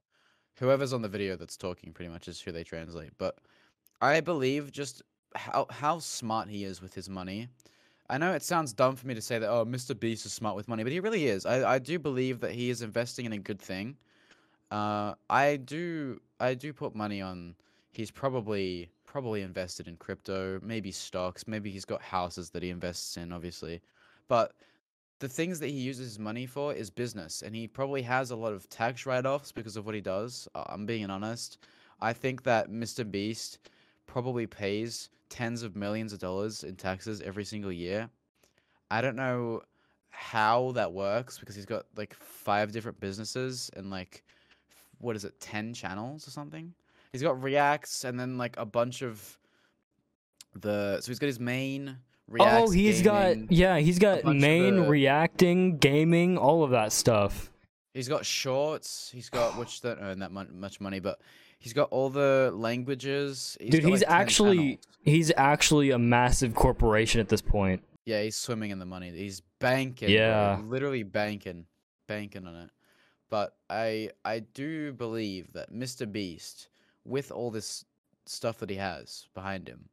[0.59, 3.13] whoever's on the video that's talking pretty much is who they translate.
[3.19, 3.37] But
[4.01, 5.03] I believe just
[5.35, 7.49] how how smart he is with his money.
[8.11, 9.99] I know it sounds dumb for me to say that oh Mr.
[9.99, 11.45] Beast is smart with money, but he really is.
[11.47, 13.97] I, I do believe that he is investing in a good thing.
[14.71, 17.55] Uh I do I do put money on
[17.91, 23.17] he's probably probably invested in crypto, maybe stocks, maybe he's got houses that he invests
[23.17, 23.81] in obviously.
[24.29, 24.53] But
[25.21, 28.37] the things that he uses his money for is business, and he probably has a
[28.37, 30.47] lot of tax write-offs because of what he does.
[30.55, 31.59] I'm being honest.
[32.01, 33.09] I think that Mr.
[33.11, 33.59] Beast
[34.09, 38.11] probably pays tens of millions of dollars in taxes every single year.
[38.91, 39.63] I don't know
[40.09, 44.25] how that works because he's got like five different businesses and like
[44.99, 46.75] what is it, ten channels or something.
[47.13, 49.39] He's got reacts and then like a bunch of
[50.55, 52.69] the so he's got his main oh, reacts.
[52.69, 57.51] oh, he's gaming, got yeah, he's got main the- reacting, gaming, all of that stuff.
[57.95, 59.11] He's got shorts.
[59.13, 61.21] He's got which don't earn that much money, but
[61.59, 63.57] he's got all the languages.
[63.61, 64.79] He's Dude, he's like, actually channels.
[65.03, 67.83] he's actually a massive corporation at this point.
[68.05, 69.11] yeah, he's swimming in the money.
[69.11, 70.09] He's banking.
[70.09, 70.61] bro, Yeah.
[70.65, 71.67] literally banking,
[72.07, 72.71] banking on it.
[73.31, 76.11] But I I do believe that Mr.
[76.11, 76.69] Beast,
[77.05, 77.85] with all this
[78.25, 79.89] stuff that he has behind him,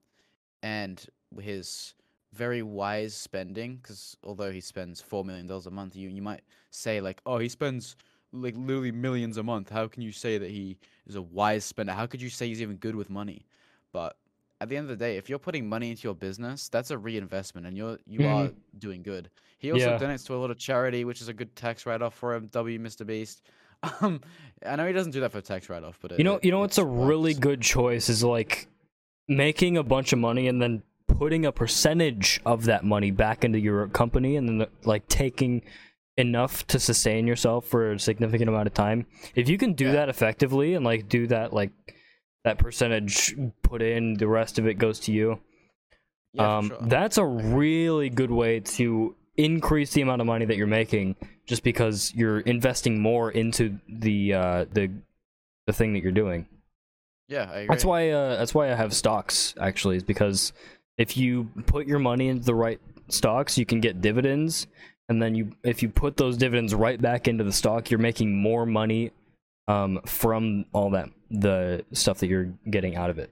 [0.63, 1.05] and
[1.41, 1.93] his
[2.33, 6.41] very wise spending because although he spends four million dollars a month, you you might
[6.69, 7.95] say like, oh, he spends
[8.31, 9.69] like literally millions a month.
[9.69, 10.77] How can you say that he
[11.07, 11.93] is a wise spender?
[11.93, 13.45] How could you say he's even good with money?
[13.91, 14.17] But
[14.61, 16.97] at the end of the day, if you're putting money into your business, that's a
[16.97, 19.29] reinvestment, and you're you are doing good.
[19.57, 19.97] He also Yeah.
[19.97, 22.47] donates to a lot of charity, which is a good tax write off for him.
[22.47, 23.41] W Mr Beast.
[24.01, 24.21] Um,
[24.65, 26.49] I know he doesn't do that for tax write off, but it, You know, you
[26.49, 28.67] know what's a it really good choice is like
[29.27, 33.59] making a bunch of money and then putting a percentage of that money back into
[33.59, 35.61] your company and then like taking
[36.17, 39.05] enough to sustain yourself for a significant amount of time.
[39.35, 39.91] If you can do Yeah.
[39.93, 41.71] that effectively and like do that like
[42.43, 45.39] that percentage put in, the rest of it goes to you.
[46.33, 46.77] Yeah, um sure.
[46.81, 51.63] that's a really good way to increase the amount of money that you're making just
[51.63, 54.91] because you're investing more into the uh the
[55.67, 56.45] the thing that you're doing.
[57.27, 57.67] yeah, I agree.
[57.69, 60.53] That's why uh, that's why I have stocks actually is because
[60.97, 64.67] if you put your money into the right stocks, you can get dividends,
[65.09, 68.35] and then you if you put those dividends right back into the stock, you're making
[68.35, 69.11] more money
[69.67, 73.31] um, from all that the stuff that you're getting out of it.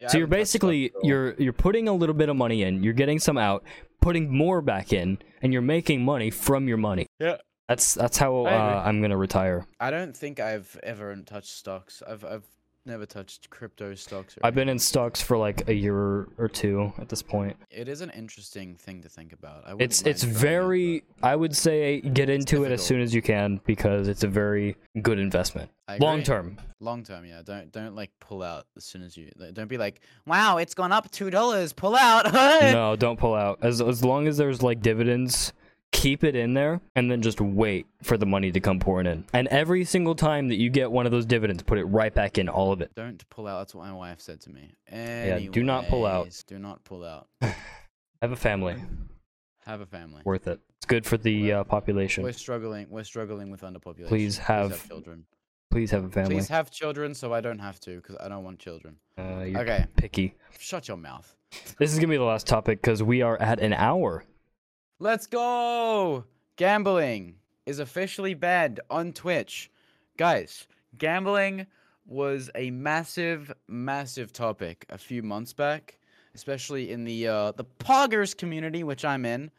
[0.00, 2.62] Yeah, so you're haven't touched stocks basically you're you're putting a little bit of money
[2.62, 3.64] in, you're getting some out,
[4.00, 7.06] putting more back in, and you're making money from your money.
[7.18, 7.36] Yeah.
[7.68, 9.66] That's that's how uh, I'm gonna retire.
[9.80, 12.02] I don't think I've ever touched stocks.
[12.06, 12.44] I've I've
[12.84, 14.36] never touched crypto stocks.
[14.36, 17.56] Or I've been in stocks for like a year or two at this point.
[17.70, 19.64] It is an interesting thing to think about.
[19.66, 23.14] I It's it's trying it, very I would say get into it as soon as
[23.14, 25.70] you can because it's a very good investment.
[26.00, 26.56] Long term.
[26.80, 27.42] Long term, yeah.
[27.44, 29.30] Don't don't like pull out as soon as you.
[29.52, 31.72] Don't be like, wow, it's gone up two dollars.
[31.72, 32.32] Pull out.
[32.72, 33.58] No, don't pull out.
[33.62, 35.52] As as long as there's like dividends,
[35.92, 39.24] keep it in there and then just wait for the money to come pouring in.
[39.32, 42.38] And every single time that you get one of those dividends, put it right back
[42.38, 42.90] in all of it.
[42.96, 43.58] Don't pull out.
[43.58, 44.72] That's what my wife said to me.
[44.90, 46.42] Yeah, do not pull out.
[46.48, 47.28] Do not pull out.
[48.22, 48.76] Have a family.
[49.66, 50.22] Have a family.
[50.24, 50.58] Worth it.
[50.78, 52.24] It's good for the uh, population.
[52.24, 52.86] We're struggling.
[52.90, 54.08] We're struggling with underpopulation.
[54.08, 55.24] Please have children.
[55.70, 56.34] Please have a family.
[56.34, 58.96] Please have children, so I don't have to, because I don't want children.
[59.16, 59.86] Uh, you're Okay.
[59.96, 60.34] picky.
[60.58, 61.34] Shut your mouth.
[61.78, 64.24] This is gonna be the last topic because we are at an hour.
[65.02, 66.22] Let's go!
[66.54, 67.34] Gambling
[67.66, 69.68] is officially banned on Twitch.
[70.16, 71.66] Guys, gambling
[72.06, 75.98] was a massive, massive topic a few months back,
[76.36, 79.50] especially in the uh, the Poggers community, which I'm in.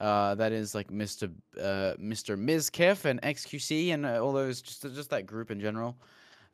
[0.00, 1.32] Uh, that is like Mr.
[1.58, 2.38] Uh, Mr.
[2.38, 5.96] Mizkif and XQC and uh, all those, just just that group in general.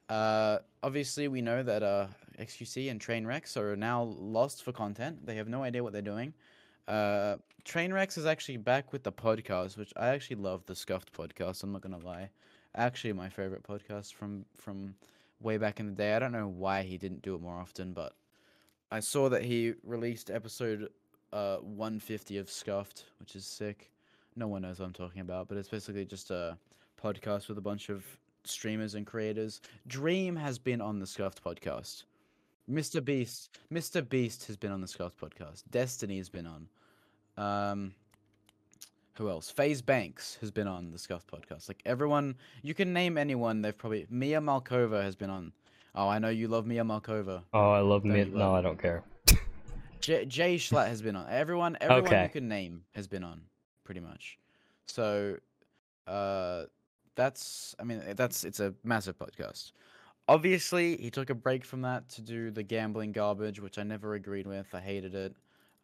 [0.09, 2.07] Uh, obviously, we know that uh,
[2.39, 5.27] XQC and Trainwrecks are now lost for content.
[5.27, 6.33] They have no idea what they're doing.
[6.89, 11.63] Uh, Trainwrecks is actually back with the podcast, which I actually love the Scuffed podcast.
[11.63, 12.31] I'm not gonna lie,
[12.75, 14.95] actually my favorite podcast from from
[15.41, 16.15] way back in the day.
[16.15, 18.15] I don't know why he didn't do it more often, but
[18.91, 20.91] I saw that he released episode
[21.33, 23.91] uh 150 of Scuffed, which is sick.
[24.37, 26.57] No one knows what I'm talking about, but it's basically just a
[27.03, 28.05] podcast with a bunch of
[28.45, 29.61] streamers and creators.
[29.89, 32.05] Dream has been on the Scuffed podcast.
[32.71, 33.05] Mr.
[33.05, 34.07] Beast, Mr.
[34.07, 35.63] Beast has been on the Scuffed podcast.
[35.71, 36.69] Destiny has been on.
[37.37, 37.95] Um,
[39.15, 39.51] who else?
[39.51, 41.69] FaZe Banks has been on the Scuffed podcast.
[41.69, 43.63] Like everyone, you can name anyone.
[43.63, 45.53] They've probably Mia Malkova has been on.
[45.95, 47.43] Oh, I know you love Mia Malkova.
[47.55, 48.25] Oh, I love Don't me.
[48.25, 49.03] No, love I don't care.
[50.01, 51.27] J- Jay Schlatt has been on.
[51.31, 52.23] Everyone, everyone Okay.
[52.25, 53.41] you can name has been on,
[53.85, 54.39] pretty much.
[54.87, 55.37] So,
[56.07, 56.65] uh,
[57.15, 57.75] that's.
[57.81, 58.45] I mean, that's.
[58.45, 59.73] It's a massive podcast.
[60.29, 64.15] Obviously, he took a break from that to do the gambling garbage, which I never
[64.15, 64.67] agreed with.
[64.75, 65.35] I hated it.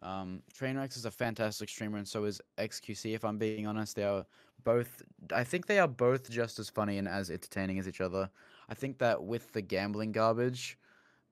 [0.02, 3.14] Um, Trainwrecks is a fantastic streamer, and so is XQC.
[3.14, 4.26] If I'm being honest, they are
[4.64, 5.02] both.
[5.32, 8.28] I think they are both just as funny and as entertaining as each other.
[8.68, 10.78] I think that with the gambling garbage,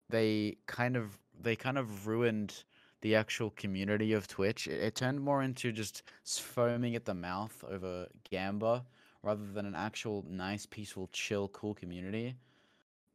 [0.09, 2.65] they kind of they kind of ruined
[3.01, 4.67] the actual community of Twitch.
[4.67, 8.85] It, it turned more into just foaming at the mouth over Gamba
[9.23, 12.37] rather than an actual nice, peaceful, chill, cool community.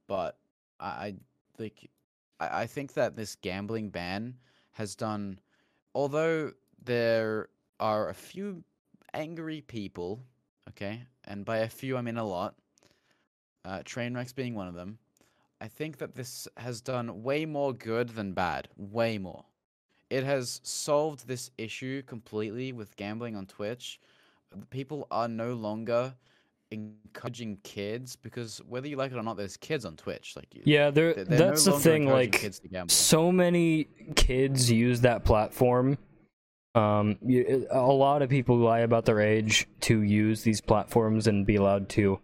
[0.08, 0.38] But
[0.80, 1.16] I, I
[1.58, 1.89] like
[2.39, 4.36] I, I think that this gambling ban
[4.76, 5.39] has done
[5.93, 6.51] although
[6.84, 7.49] there
[7.80, 8.63] are a few
[9.13, 10.21] angry people,
[10.69, 12.55] okay, and by a few I mean a lot,
[13.63, 14.99] uh, Trainwrecks being one of them,
[15.59, 18.67] I think that this has done way more good than bad.
[18.78, 19.45] Way more.
[20.09, 23.99] It has solved this issue completely with gambling on Twitch.
[24.69, 26.13] People are no longer
[26.72, 30.36] encouraging kids because whether you like it or not, there's kids on Twitch.
[30.36, 31.13] Like Yeah, there.
[31.13, 32.07] they're no That's the thing.
[32.07, 32.89] Like, kids to gamble.
[32.93, 35.97] so many kids use that platform.
[36.74, 41.45] Um, you, a lot of people lie about their age to use these platforms and
[41.45, 42.20] be allowed to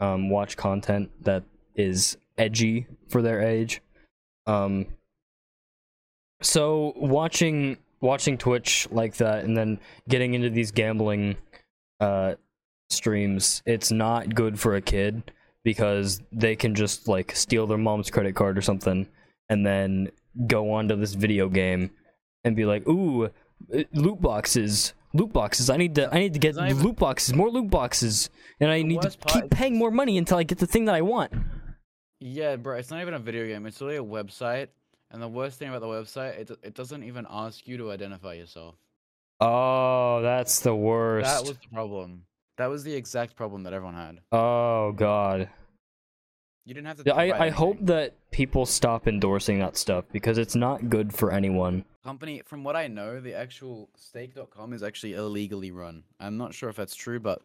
[0.00, 1.42] um, watch content that
[1.74, 3.82] is edgy for their age.
[4.46, 4.86] Um,
[6.40, 11.36] so watching watching Twitch like that and then getting into these gambling
[11.98, 12.34] uh
[12.90, 15.32] streams, it's not good for a kid
[15.64, 19.06] because they can just like steal their mom's credit card or something
[19.48, 20.10] and then
[20.46, 21.90] go onto this video game
[22.44, 23.30] and be like, "Ooh, uh,
[23.92, 25.68] loot boxes, loot boxes.
[25.70, 28.30] I need to I need to get even- loot boxes, more loot boxes,
[28.60, 31.02] and I need to keep paying more money until I get the thing that I
[31.02, 31.32] want."
[32.20, 33.66] Yeah, bro, it's not even a video game.
[33.66, 34.68] It's really a website.
[35.10, 38.34] And the worst thing about the website, it, it doesn't even ask you to identify
[38.34, 38.74] yourself.
[39.40, 41.26] Oh, that's the worst.
[41.26, 42.24] That was the problem.
[42.58, 44.20] That was the exact problem that everyone had.
[44.32, 45.48] Oh god.
[46.66, 47.02] You didn't have to.
[47.06, 51.32] Yeah, I, I hope that people stop endorsing that stuff because it's not good for
[51.32, 51.84] anyone.
[52.04, 56.02] company, from what I know, the actual stake.com is actually illegally run.
[56.20, 57.40] I'm not sure if that's true, but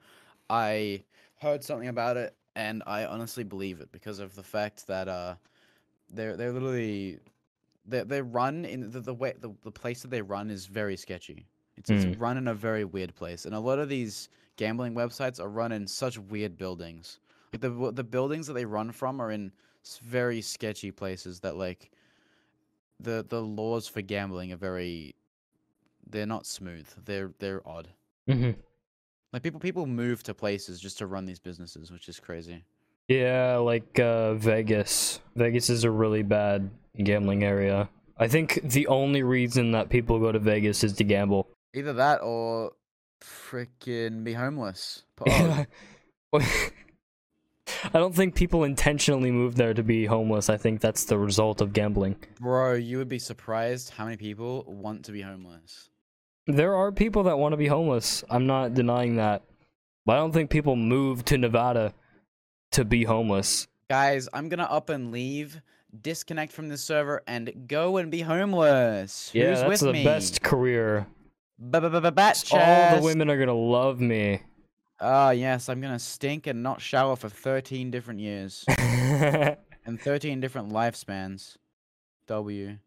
[0.49, 1.03] I
[1.39, 5.35] heard something about it and I honestly believe it because of the fact that uh
[6.09, 7.19] they're they're literally
[7.85, 10.97] they they run in the, the way the, the place that they run is very
[10.97, 11.45] sketchy.
[11.77, 12.03] It's, Mm.
[12.03, 13.45] it's run in a very weird place.
[13.45, 17.19] And a lot of these gambling websites are run in such weird buildings.
[17.51, 19.51] Like the the buildings that they run from are in
[20.01, 21.91] very sketchy places that like
[22.99, 25.15] the the laws for gambling are very
[26.09, 26.87] they're not smooth.
[27.05, 27.89] They're they're odd.
[28.27, 28.51] hmm
[29.31, 32.63] Like people people move to places just to run these businesses, which is crazy.
[33.07, 35.19] Yeah, like uh, Vegas.
[35.35, 36.69] Vegas is a really bad
[37.03, 37.89] gambling area.
[38.17, 41.47] I think the only reason that people go to Vegas is to gamble.
[41.73, 42.71] Either that or
[43.23, 45.03] freaking be homeless.
[45.27, 45.65] Oh.
[47.85, 50.49] I don't think people intentionally move there to be homeless.
[50.49, 52.17] I think that's the result of gambling.
[52.39, 55.89] Bro, you would be surprised how many people want to be homeless.
[56.47, 58.23] There are people that want to be homeless.
[58.29, 59.43] I'm not denying that.
[60.05, 61.93] But I don't think people move to Nevada
[62.73, 63.67] to be homeless.
[63.89, 65.61] Guys, I'm gonna up and leave,
[66.01, 69.31] disconnect from this server, and go and be homeless.
[69.33, 70.03] Yeah, Who's that's with the me?
[70.03, 71.07] best career.
[71.71, 71.83] Bat
[72.51, 74.41] All the women are gonna love me.
[74.99, 80.69] Ah, yes, I'm gonna stink and not shower for 13 different years and 13 different
[80.71, 81.57] lifespans.
[82.27, 82.77] W.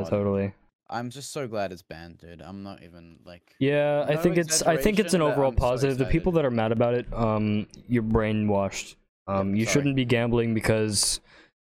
[0.00, 0.10] God.
[0.10, 0.54] totally.
[0.90, 2.40] I'm just so glad it's banned, dude.
[2.40, 3.54] I'm not even like.
[3.58, 5.98] Yeah, I think it's I think it's an overall I'm so positive.
[5.98, 8.96] the people that are mad about it, um, you're brainwashed.
[9.26, 9.72] Um, you sorry.
[9.72, 11.20] shouldn't be gambling because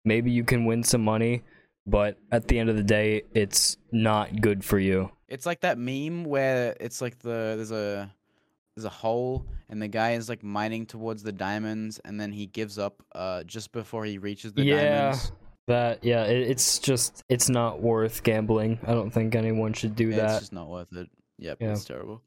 [0.03, 1.43] maybe you can win some money,
[1.85, 5.11] but at the end of the day, it's not good for you.
[5.27, 8.13] It's like that meme where it's like the there's a
[8.75, 12.45] there's a hole and the guy is like mining towards the diamonds and then he
[12.47, 14.81] gives up uh just before he reaches the Yeah.
[14.83, 15.31] diamonds.
[15.67, 18.79] That yeah, it, it's just it's not worth gambling.
[18.83, 20.29] I don't think anyone should do Yeah, that.
[20.31, 21.07] It's just not worth it.
[21.37, 21.71] Yep, Yeah.
[21.71, 22.21] it's terrible.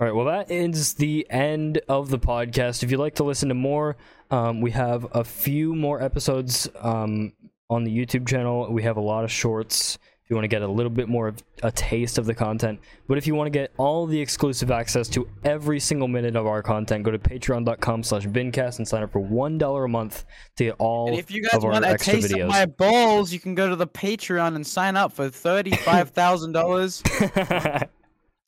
[0.00, 2.82] All right, well, that is the end of the podcast.
[2.82, 3.98] If you'd like to listen to more,
[4.30, 7.34] um, we have a few more episodes um,
[7.70, 8.70] on the YouTube channel.
[8.70, 9.98] We have a lot of shorts.
[10.24, 12.78] If you want to get a little bit more of a taste of the content,
[13.08, 16.46] but if you want to get all the exclusive access to every single minute of
[16.46, 20.24] our content, go to patreon.com/slash bincast and sign up for one dollar a month
[20.56, 22.42] to get all And if you guys of our want a extra taste videos.
[22.42, 26.52] of my balls, you can go to the Patreon and sign up for thirty-five thousand
[26.52, 27.02] dollars.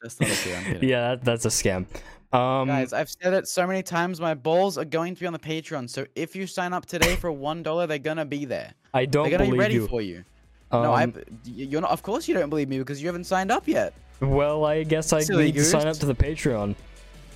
[0.02, 0.56] That's not okay.
[0.56, 1.86] I'm yeah, that, that's a scam.
[2.33, 4.20] Um, Guys, I've said it so many times.
[4.20, 5.91] My balls are going to be on the Patreon.
[5.91, 8.72] So if you sign up today for one dollar, they're gonna be there.
[8.95, 9.30] I don't believe.
[9.30, 9.87] They're gonna be ready you.
[9.89, 10.24] for you.
[10.72, 11.05] no, I.
[11.05, 11.14] Um,
[11.45, 11.91] You're not.
[11.91, 13.93] Of course, you don't believe me because you haven't signed up yet.
[14.20, 16.74] Well, I guess I Silly need to sign up to the Patreon.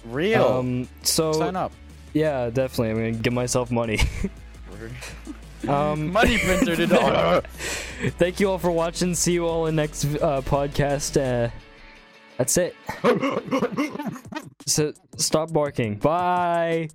[0.07, 0.45] Real.
[0.45, 1.73] Um, so sign up.
[2.15, 2.91] yeah, definitely.
[2.91, 3.99] I'm gonna give myself money.
[5.69, 6.91] um, Money printer did.
[8.19, 9.15] Thank you all for watching.
[9.15, 11.21] See you all in next uh, podcast.
[11.21, 11.51] Uh,
[12.37, 12.75] that's it.
[14.67, 15.97] so stop barking.
[15.97, 16.89] Bye.